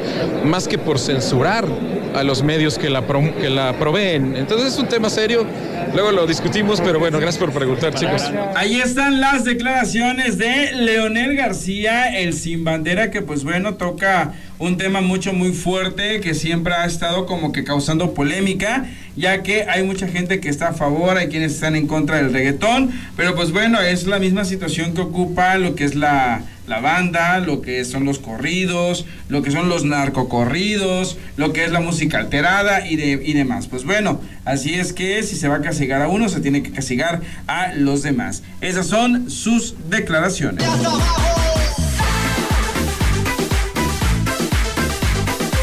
más 0.46 0.68
que 0.68 0.78
por 0.78 1.00
censurar 1.00 1.66
a 2.16 2.24
los 2.24 2.44
medios 2.44 2.78
que 2.78 2.90
la, 2.90 3.04
que 3.40 3.50
la 3.50 3.74
proveen. 3.74 4.36
Entonces 4.36 4.74
es 4.74 4.80
un 4.80 4.88
tema 4.88 5.10
serio, 5.10 5.46
luego 5.94 6.12
lo 6.12 6.28
discutimos, 6.28 6.82
pero 6.82 7.00
bueno, 7.00 7.20
gracias 7.20 7.44
por 7.44 7.54
preguntar, 7.54 7.94
chicos. 7.94 8.24
Ahí 8.56 8.80
están 8.80 9.20
las 9.22 9.44
declaraciones 9.44 10.38
de 10.38 10.74
Leonel 10.74 11.36
García, 11.36 12.18
el 12.18 12.34
sin 12.34 12.64
bandera, 12.64 13.12
que 13.12 13.22
pues 13.22 13.44
bueno, 13.44 13.76
toca 13.76 14.34
un 14.60 14.78
tema 14.78 15.02
mucho 15.02 15.34
muy 15.34 15.52
fuerte 15.52 16.20
que 16.20 16.34
siempre 16.34 16.74
ha 16.74 16.86
estado 16.86 17.26
como 17.26 17.52
que 17.52 17.64
causando 17.64 18.14
polémica, 18.14 18.86
ya 19.16 19.44
que 19.44 19.64
hay 19.64 19.84
mucha 19.84 20.08
gente 20.08 20.40
que 20.40 20.50
está 20.50 20.70
a 20.70 20.74
favor, 20.74 21.18
hay 21.18 21.28
quienes 21.28 21.54
están 21.54 21.76
en 21.76 21.88
contra 21.88 22.18
del 22.18 22.34
reggaetón, 22.34 22.92
pero 23.16 23.36
pues 23.36 23.52
bueno, 23.52 23.80
es 23.80 24.08
la 24.08 24.20
misma 24.20 24.46
situación 24.46 24.94
que 24.94 25.02
ocupa 25.02 25.58
lo 25.58 25.76
que 25.76 25.84
es 25.84 25.96
la, 25.96 26.42
la 26.68 26.82
banda, 26.82 27.40
lo 27.40 27.62
que 27.62 27.84
son 27.86 28.06
los 28.06 28.20
corridos, 28.20 29.06
lo 29.30 29.42
que 29.42 29.52
son 29.52 29.70
los 29.70 29.86
narcocorridos, 29.86 31.18
lo 31.38 31.54
que 31.54 31.64
es 31.64 31.72
la 31.72 31.80
música 31.80 32.20
alterada 32.20 32.86
y, 32.86 32.98
de, 32.98 33.22
y 33.24 33.34
demás. 33.34 33.68
Pues 33.68 33.86
bueno, 33.86 34.22
así 34.46 34.74
es 34.76 34.94
que 34.94 35.24
si 35.24 35.36
se 35.36 35.48
va 35.48 35.56
a 35.56 35.62
castigar 35.62 36.02
a 36.02 36.10
uno, 36.10 36.28
se 36.30 36.42
tiene 36.42 36.62
que 36.62 36.72
castigar 36.72 37.22
a 37.48 37.74
los 37.74 38.04
demás. 38.04 38.44
Esas 38.62 38.88
son 38.88 39.32
sus 39.32 39.76
declaraciones. 39.90 40.64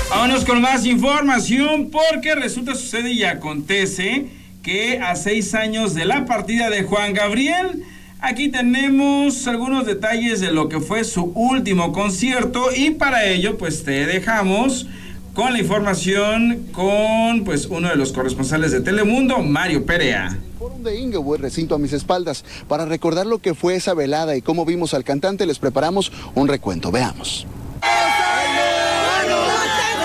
Vámonos 0.09 0.45
con 0.47 0.63
más 0.63 0.87
información 0.87 1.91
porque 1.91 2.35
resulta, 2.35 2.75
sucede 2.75 3.13
y 3.13 3.25
acontece 3.25 4.27
que 4.63 4.99
a 5.01 5.17
seis 5.17 5.55
años 5.55 5.95
de 5.95 6.07
la 6.07 6.25
partida 6.25 6.71
de 6.71 6.83
Juan 6.85 7.13
Gabriel, 7.13 7.85
aquí 8.25 8.49
tenemos 8.49 9.47
algunos 9.47 9.85
detalles 9.85 10.41
de 10.41 10.51
lo 10.51 10.69
que 10.69 10.81
fue 10.81 11.05
su 11.05 11.25
último 11.35 11.93
concierto 11.93 12.69
y 12.75 12.91
para 12.91 13.27
ello 13.27 13.59
pues 13.59 13.85
te 13.85 14.07
dejamos 14.07 14.87
con 15.35 15.53
la 15.53 15.59
información 15.59 16.67
con 16.73 17.45
pues 17.45 17.67
uno 17.67 17.89
de 17.89 17.97
los 17.97 18.13
corresponsales 18.13 18.73
de 18.73 18.81
Telemundo, 18.81 19.41
Mario 19.41 19.85
Perea 19.85 20.39
de 20.85 21.01
Inglewood, 21.01 21.41
recinto 21.41 21.75
a 21.75 21.79
mis 21.79 21.93
espaldas. 21.95 22.45
Para 22.69 22.85
recordar 22.85 23.27
lo 23.27 23.39
que 23.39 23.55
fue 23.55 23.75
esa 23.75 23.95
velada 23.95 24.37
y 24.37 24.43
cómo 24.43 24.65
vimos 24.65 24.95
al 24.95 25.03
cantante, 25.03 25.47
les 25.47 25.59
preparamos 25.59 26.13
un 26.35 26.47
recuento. 26.47 26.93
Veamos. 26.93 27.47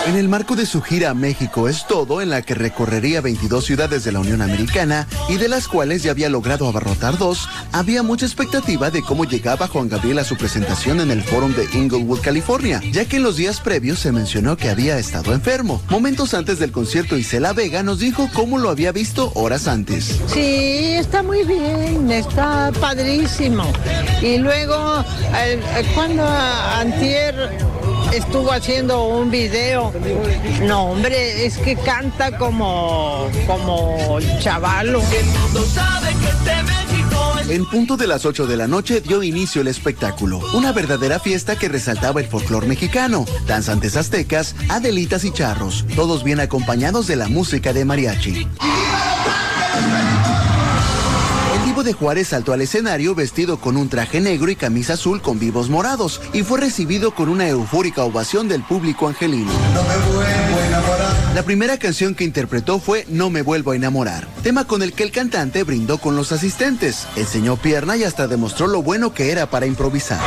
En 0.10 0.16
el 0.16 0.28
marco 0.28 0.56
de 0.56 0.66
su 0.66 0.82
gira 0.82 1.14
México 1.14 1.70
es 1.70 1.86
todo, 1.86 2.20
en 2.20 2.32
la 2.32 2.42
que 2.42 2.56
recorrería 2.56 3.22
22 3.22 3.64
ciudades 3.64 4.04
de 4.04 4.12
la 4.12 4.20
Unión 4.20 4.42
Americana 4.42 5.08
y 5.30 5.38
de 5.38 5.48
las 5.48 5.68
cuales 5.68 6.02
ya 6.02 6.10
había 6.10 6.30
logrado 6.30 6.68
abarrotar 6.68 7.20
dos, 7.20 7.48
había 7.72 8.02
mucha 8.02 8.26
expectativa 8.26 8.90
de 8.90 9.04
cómo 9.04 9.26
llegaba 9.26 9.68
Juan 9.68 9.88
Gabriel 9.88 10.18
a 10.18 10.24
su 10.24 10.36
presentación 10.36 11.00
en 11.00 11.12
el 11.12 11.22
Fórum 11.22 11.54
de 11.54 11.66
Inglewood, 11.78 12.22
California, 12.22 12.82
ya 12.92 13.06
que 13.06 13.18
en 13.18 13.24
los 13.24 13.36
días 13.36 13.62
previos 13.62 14.00
se 14.00 14.12
mencionó 14.12 14.58
que 14.58 14.72
había 14.72 14.98
estado 14.98 15.32
enfermo. 15.32 15.80
Momentos 15.92 16.34
antes 16.34 16.58
del 16.58 16.72
concierto, 16.72 17.16
Isela 17.16 17.54
Vega 17.54 17.84
nos 17.84 18.00
dijo 18.00 18.32
cómo 18.34 18.58
lo 18.58 18.72
había 18.72 18.92
visto 18.92 19.32
horas 19.36 19.68
antes. 19.68 20.20
Sí, 20.26 20.96
está 20.96 21.22
muy 21.22 21.44
bien, 21.44 22.10
está 22.10 22.72
padrísimo. 22.82 23.72
Y 24.24 24.40
luego, 24.40 25.06
eh, 25.36 25.62
cuando 25.94 26.28
Antier 26.28 27.60
estuvo 28.14 28.52
haciendo 28.52 29.06
un 29.06 29.32
video. 29.32 29.94
No, 30.64 30.92
hombre, 30.92 31.46
es 31.46 31.58
que 31.58 31.76
canta 31.76 32.38
como, 32.38 33.30
como 33.48 34.20
chavalo. 34.40 35.02
En 37.50 37.66
punto 37.66 37.98
de 37.98 38.08
las 38.08 38.26
8 38.26 38.46
de 38.46 38.58
la 38.58 38.68
noche 38.68 39.02
dio 39.02 39.24
inicio 39.24 39.62
el 39.62 39.68
espectáculo, 39.68 40.40
una 40.54 40.72
verdadera 40.72 41.20
fiesta 41.20 41.58
que 41.58 41.68
resaltaba 41.68 42.22
el 42.22 42.28
folclor 42.28 42.68
mexicano, 42.68 43.26
danzantes 43.48 43.98
aztecas, 43.98 44.56
adelitas 44.70 45.24
y 45.26 45.32
charros, 45.32 45.86
todos 45.96 46.24
bien 46.24 46.40
acompañados 46.40 47.08
de 47.08 47.16
la 47.16 47.28
música 47.28 47.74
de 47.74 47.86
mariachi 47.86 48.48
de 51.84 51.94
Juárez 51.94 52.30
saltó 52.30 52.54
al 52.54 52.62
escenario 52.62 53.16
vestido 53.16 53.60
con 53.60 53.78
un 53.78 53.90
traje 53.90 54.20
negro 54.20 54.52
y 54.52 54.56
camisa 54.56 54.94
azul 54.94 55.22
con 55.22 55.40
vivos 55.40 55.70
morados 55.70 56.22
y 56.34 56.44
fue 56.44 56.60
recibido 56.60 57.14
con 57.14 57.30
una 57.30 57.48
eufórica 57.48 58.04
ovación 58.04 58.48
del 58.48 58.64
público 58.64 59.08
angelino. 59.08 59.52
La 61.36 61.44
primera 61.44 61.78
canción 61.78 62.16
que 62.16 62.24
interpretó 62.24 62.80
fue 62.80 63.06
No 63.08 63.30
me 63.30 63.42
vuelvo 63.42 63.72
a 63.72 63.76
enamorar, 63.76 64.28
tema 64.44 64.66
con 64.66 64.82
el 64.82 64.94
que 64.94 65.04
el 65.04 65.12
cantante 65.12 65.64
brindó 65.64 65.98
con 66.00 66.16
los 66.16 66.32
asistentes, 66.32 67.08
enseñó 67.16 67.56
pierna 67.56 67.96
y 67.98 68.04
hasta 68.04 68.28
demostró 68.28 68.68
lo 68.68 68.82
bueno 68.82 69.14
que 69.14 69.32
era 69.32 69.50
para 69.50 69.66
improvisar. 69.66 70.20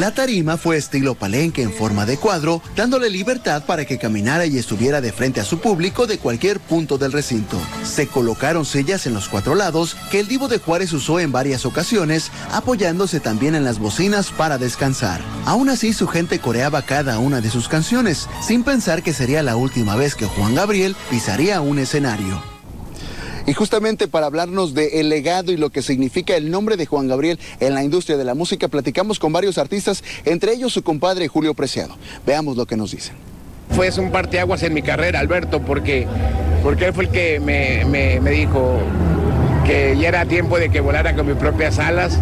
La 0.00 0.12
tarima 0.12 0.56
fue 0.56 0.76
estilo 0.76 1.14
palenque 1.14 1.62
en 1.62 1.72
forma 1.72 2.04
de 2.04 2.16
cuadro, 2.16 2.60
dándole 2.74 3.10
libertad 3.10 3.64
para 3.64 3.84
que 3.84 3.96
caminara 3.96 4.44
y 4.44 4.58
estuviera 4.58 5.00
de 5.00 5.12
frente 5.12 5.40
a 5.40 5.44
su 5.44 5.60
público 5.60 6.08
de 6.08 6.18
cualquier 6.18 6.58
punto 6.58 6.98
del 6.98 7.12
recinto. 7.12 7.56
Se 7.84 8.08
colocaron 8.08 8.64
sillas 8.64 9.06
en 9.06 9.14
los 9.14 9.28
cuatro 9.28 9.54
lados 9.54 9.96
que 10.10 10.18
el 10.18 10.26
Divo 10.26 10.48
de 10.48 10.58
Juárez 10.58 10.92
usó 10.92 11.20
en 11.20 11.30
varias 11.30 11.64
ocasiones, 11.64 12.32
apoyándose 12.52 13.20
también 13.20 13.54
en 13.54 13.64
las 13.64 13.78
bocinas 13.78 14.30
para 14.30 14.58
descansar. 14.58 15.20
Aún 15.46 15.68
así, 15.68 15.92
su 15.92 16.08
gente 16.08 16.40
coreaba 16.40 16.82
cada 16.82 17.20
una 17.20 17.40
de 17.40 17.50
sus 17.50 17.68
canciones, 17.68 18.28
sin 18.46 18.64
pensar 18.64 19.02
que 19.02 19.12
sería 19.12 19.44
la 19.44 19.54
última 19.54 19.94
vez 19.94 20.16
que 20.16 20.26
Juan 20.26 20.56
Gabriel 20.56 20.96
pisaría 21.08 21.60
un 21.60 21.78
escenario. 21.78 22.53
Y 23.46 23.52
justamente 23.52 24.08
para 24.08 24.26
hablarnos 24.26 24.74
de 24.74 25.00
el 25.00 25.08
legado 25.08 25.52
y 25.52 25.56
lo 25.56 25.70
que 25.70 25.82
significa 25.82 26.36
el 26.36 26.50
nombre 26.50 26.76
de 26.76 26.86
Juan 26.86 27.08
Gabriel 27.08 27.38
en 27.60 27.74
la 27.74 27.84
industria 27.84 28.16
de 28.16 28.24
la 28.24 28.34
música, 28.34 28.68
platicamos 28.68 29.18
con 29.18 29.32
varios 29.32 29.58
artistas, 29.58 30.02
entre 30.24 30.52
ellos 30.52 30.72
su 30.72 30.82
compadre 30.82 31.28
Julio 31.28 31.52
Preciado. 31.54 31.96
Veamos 32.26 32.56
lo 32.56 32.66
que 32.66 32.76
nos 32.76 32.92
dicen. 32.92 33.14
Fue 33.70 33.90
un 33.98 34.10
parteaguas 34.10 34.62
en 34.62 34.72
mi 34.72 34.82
carrera, 34.82 35.20
Alberto, 35.20 35.60
porque, 35.60 36.06
porque 36.62 36.86
él 36.86 36.94
fue 36.94 37.04
el 37.04 37.10
que 37.10 37.40
me, 37.40 37.84
me 38.20 38.30
dijo 38.30 38.78
que 39.66 39.96
ya 39.98 40.08
era 40.08 40.26
tiempo 40.26 40.58
de 40.58 40.70
que 40.70 40.80
volara 40.80 41.14
con 41.14 41.26
mis 41.26 41.36
propias 41.36 41.78
alas 41.78 42.20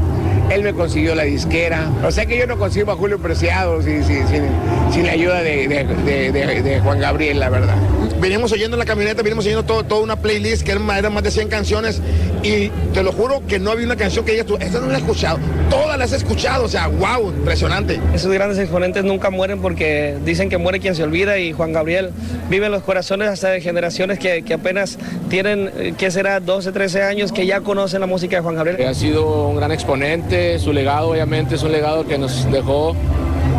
él 0.55 0.63
me 0.63 0.73
consiguió 0.73 1.15
la 1.15 1.23
disquera. 1.25 1.91
O 2.05 2.11
sea 2.11 2.27
que 2.27 2.39
yo 2.39 2.47
no 2.47 2.59
consigo 2.59 2.93
a 2.93 2.97
Julio 2.97 3.19
Preciado 3.19 3.83
sin, 3.83 4.05
sin, 4.05 5.07
la 5.07 5.13
ayuda 5.13 5.43
de, 5.43 6.81
Juan 6.83 7.01
Gabriel, 7.01 7.41
la 7.41 7.49
verdad. 7.49 7.77
Venimos 8.21 8.53
oyendo 8.53 8.77
en 8.77 8.79
la 8.79 8.85
camioneta, 8.85 9.23
venimos 9.23 9.45
oyendo 9.45 9.65
todo, 9.65 9.85
toda 9.85 10.03
una 10.03 10.17
playlist 10.17 10.63
que 10.63 10.73
eran 10.73 10.85
más 10.85 11.23
de 11.23 11.31
100 11.31 11.49
canciones 11.49 12.01
y 12.43 12.69
te 12.93 13.03
lo 13.03 13.13
juro 13.13 13.43
que 13.47 13.59
no 13.59 13.71
había 13.71 13.87
una 13.87 13.97
canción 13.97 14.25
que 14.25 14.35
ella 14.35 14.45
tú, 14.45 14.57
esta 14.61 14.81
no 14.81 14.87
la 14.87 14.99
he 14.99 15.01
escuchado, 15.01 15.39
todas 15.71 15.99
las 15.99 16.13
he 16.13 16.17
escuchado, 16.17 16.65
o 16.65 16.69
sea, 16.69 16.87
wow, 16.89 17.31
impresionante. 17.31 18.01
Esos 18.15 18.33
grandes 18.33 18.59
exponentes 18.59 19.05
nunca 19.05 19.31
mueren 19.31 19.61
porque 19.61 20.17
dicen 20.25 20.49
que 20.49 20.59
muere 20.59 20.79
quien 20.79 20.95
se 20.95 21.03
olvida 21.03 21.39
y 21.39 21.53
Juan 21.53 21.73
Gabriel 21.73 22.11
vive 22.49 22.67
en 22.67 22.73
los 22.73 22.83
corazones 22.83 23.29
hasta 23.29 23.49
de 23.49 23.61
generaciones 23.61 24.19
que, 24.19 24.43
que 24.43 24.55
apenas 24.55 24.99
tienen, 25.29 25.71
eh, 25.79 25.95
¿qué 25.97 26.11
será? 26.11 26.41
12, 26.41 26.73
13 26.73 27.03
años 27.03 27.33
que 27.33 27.47
ya 27.47 27.61
conocen 27.61 28.01
la 28.01 28.07
música 28.07 28.37
de 28.37 28.43
Juan 28.43 28.55
Gabriel. 28.55 28.87
Ha 28.87 28.95
sido 28.95 29.49
un 29.49 29.57
gran 29.57 29.73
exponente 29.73 30.42
su 30.59 30.73
legado 30.73 31.11
obviamente 31.11 31.55
es 31.55 31.63
un 31.63 31.73
legado 31.73 32.07
que 32.07 32.19
nos 32.19 32.51
dejó 32.51 32.95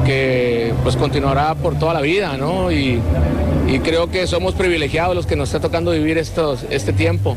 que 0.06 0.74
pues 0.84 0.96
continuará 0.96 1.56
por 1.56 1.78
toda 1.80 1.94
la 1.94 2.02
vida, 2.02 2.38
¿no? 2.38 2.72
Y, 2.72 3.02
creo 3.84 4.12
que 4.12 4.28
somos 4.28 4.54
privilegiados 4.54 5.16
los 5.16 5.26
que 5.26 5.36
nos 5.36 5.50
está 5.50 5.60
tocando 5.60 5.92
vivir 5.92 6.18
estos, 6.18 6.64
este 6.70 6.94
tiempo. 6.94 7.36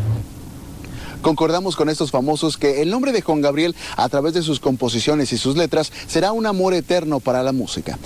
Concordamos 1.22 1.74
con 1.76 1.88
estos 1.88 2.10
famosos 2.10 2.58
que 2.58 2.82
el 2.82 2.90
nombre 2.90 3.10
de 3.10 3.22
Juan 3.22 3.40
Gabriel, 3.40 3.74
a 3.96 4.08
través 4.08 4.34
de 4.34 4.42
sus 4.42 4.60
composiciones 4.60 5.32
y 5.32 5.38
sus 5.38 5.56
letras, 5.56 5.90
será 6.06 6.32
un 6.32 6.44
amor 6.44 6.74
eterno 6.74 7.20
para 7.20 7.42
la 7.42 7.52
música. 7.52 7.98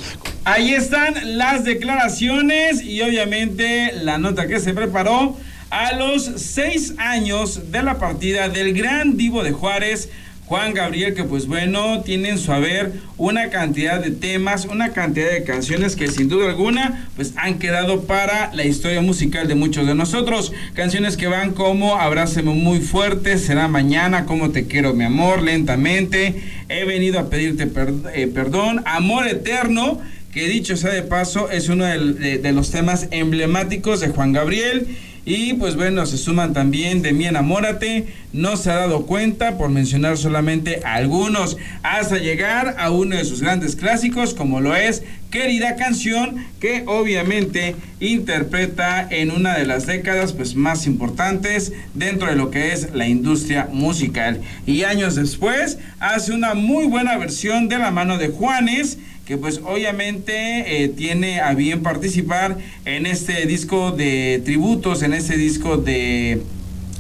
Ahí 0.45 0.73
están 0.75 1.15
las 1.37 1.65
declaraciones 1.65 2.83
y 2.83 3.03
obviamente 3.03 3.93
la 4.03 4.17
nota 4.19 4.47
que 4.47 4.61
se 4.61 4.75
preparó 4.75 5.37
a 5.71 5.93
los 5.95 6.23
seis 6.37 6.95
años 6.99 7.73
de 7.73 7.83
la 7.83 7.99
partida 7.99 8.49
del 8.49 8.75
gran 8.75 9.17
divo 9.17 9.43
de 9.43 9.53
Juárez, 9.53 10.09
Juan 10.51 10.75
Gabriel, 10.75 11.15
que 11.15 11.23
pues 11.23 11.47
bueno, 11.47 12.03
tiene 12.03 12.31
en 12.31 12.39
su 12.39 12.51
haber 12.51 12.95
una 13.19 13.51
cantidad 13.51 14.03
de 14.03 14.11
temas, 14.11 14.65
una 14.65 14.93
cantidad 14.93 15.31
de 15.31 15.45
canciones 15.45 15.95
que 15.95 16.09
sin 16.09 16.29
duda 16.29 16.49
alguna 16.49 17.09
pues 17.15 17.35
han 17.37 17.61
quedado 17.61 18.01
para 18.01 18.53
la 18.53 18.65
historia 18.65 19.01
musical 19.01 19.47
de 19.47 19.55
muchos 19.55 19.87
de 19.87 19.95
nosotros. 19.95 20.53
Canciones 20.75 21.17
que 21.17 21.29
van 21.29 21.53
como 21.53 21.95
Abrázame 21.95 22.53
muy 22.53 22.81
fuerte, 22.81 23.39
Será 23.39 23.69
mañana, 23.69 24.27
Como 24.27 24.51
te 24.51 24.67
quiero 24.67 24.93
mi 24.93 25.05
amor, 25.05 25.41
Lentamente, 25.41 26.43
He 26.69 26.85
venido 26.85 27.21
a 27.21 27.31
pedirte 27.31 27.71
eh, 28.13 28.27
perdón, 28.27 28.83
Amor 28.87 29.29
eterno 29.29 30.01
que 30.33 30.49
dicho 30.49 30.77
sea 30.77 30.91
de 30.91 31.03
paso 31.03 31.49
es 31.51 31.69
uno 31.69 31.85
de 31.85 32.53
los 32.53 32.73
temas 32.73 33.07
emblemáticos 33.13 34.01
de 34.01 34.09
Juan 34.09 34.33
Gabriel 34.33 34.89
y 35.25 35.55
pues 35.55 35.77
bueno, 35.77 36.07
se 36.07 36.19
suman 36.19 36.53
también 36.53 37.03
de 37.03 37.13
mi 37.13 37.27
enamórate, 37.27 38.07
no 38.33 38.57
se 38.57 38.71
ha 38.71 38.77
dado 38.77 39.07
cuenta, 39.07 39.59
por 39.59 39.71
mencionar 39.71 40.17
solamente 40.17 40.81
algunos, 40.85 41.57
hasta 41.83 42.19
llegar 42.19 42.77
a 42.79 42.91
uno 42.91 43.17
de 43.17 43.25
sus 43.25 43.43
grandes 43.43 43.77
clásicos, 43.77 44.35
como 44.35 44.61
lo 44.61 44.75
es 44.75 45.03
Querida 45.31 45.77
Canción, 45.77 46.45
que 46.59 46.85
obviamente 46.87 47.77
interpreta 48.01 49.07
en 49.11 49.31
una 49.31 49.57
de 49.57 49.67
las 49.67 49.87
décadas 49.87 50.33
pues, 50.33 50.55
más 50.55 50.87
importantes 50.87 51.73
dentro 51.95 52.29
de 52.29 52.37
lo 52.37 52.51
que 52.51 52.73
es 52.73 52.95
la 52.95 53.07
industria 53.07 53.69
musical. 53.71 54.41
Y 54.67 54.83
años 54.85 55.15
después 55.15 55.79
hace 56.01 56.33
una 56.33 56.55
muy 56.55 56.87
buena 56.87 57.17
versión 57.19 57.69
de 57.69 57.79
la 57.79 57.91
mano 57.91 58.19
de 58.19 58.29
Juanes, 58.29 58.99
que 59.31 59.39
pues 59.39 59.61
obviamente 59.65 60.83
eh, 60.83 60.89
tiene 60.89 61.39
a 61.39 61.55
bien 61.55 61.85
participar 61.85 62.59
en 62.85 63.07
este 63.07 63.47
disco 63.47 63.93
de 63.93 64.43
tributos, 64.45 65.05
en 65.05 65.13
este 65.13 65.37
disco 65.37 65.77
de, 65.77 66.43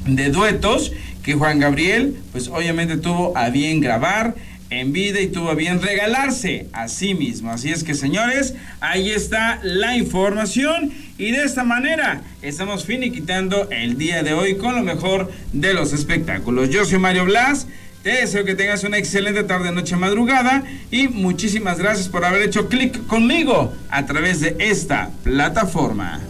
de 0.06 0.30
duetos, 0.30 0.92
que 1.24 1.34
Juan 1.34 1.58
Gabriel 1.58 2.14
pues 2.30 2.46
obviamente 2.46 2.98
tuvo 2.98 3.36
a 3.36 3.50
bien 3.50 3.80
grabar 3.80 4.36
en 4.70 4.92
vida 4.92 5.20
y 5.20 5.26
tuvo 5.26 5.50
a 5.50 5.54
bien 5.54 5.82
regalarse 5.82 6.68
a 6.72 6.86
sí 6.86 7.14
mismo. 7.14 7.50
Así 7.50 7.70
es 7.72 7.82
que 7.82 7.94
señores, 7.94 8.54
ahí 8.78 9.10
está 9.10 9.58
la 9.64 9.96
información 9.96 10.92
y 11.18 11.32
de 11.32 11.42
esta 11.42 11.64
manera 11.64 12.22
estamos 12.42 12.84
finiquitando 12.84 13.68
el 13.72 13.98
día 13.98 14.22
de 14.22 14.34
hoy 14.34 14.54
con 14.54 14.76
lo 14.76 14.84
mejor 14.84 15.32
de 15.52 15.74
los 15.74 15.92
espectáculos. 15.92 16.70
Yo 16.70 16.84
soy 16.84 17.00
Mario 17.00 17.24
Blas 17.24 17.66
Te 18.02 18.12
deseo 18.12 18.46
que 18.46 18.54
tengas 18.54 18.82
una 18.84 18.96
excelente 18.96 19.42
tarde, 19.44 19.72
noche, 19.72 19.94
madrugada 19.94 20.64
y 20.90 21.08
muchísimas 21.08 21.78
gracias 21.78 22.08
por 22.08 22.24
haber 22.24 22.40
hecho 22.40 22.66
clic 22.68 23.06
conmigo 23.06 23.74
a 23.90 24.06
través 24.06 24.40
de 24.40 24.56
esta 24.58 25.10
plataforma. 25.22 26.20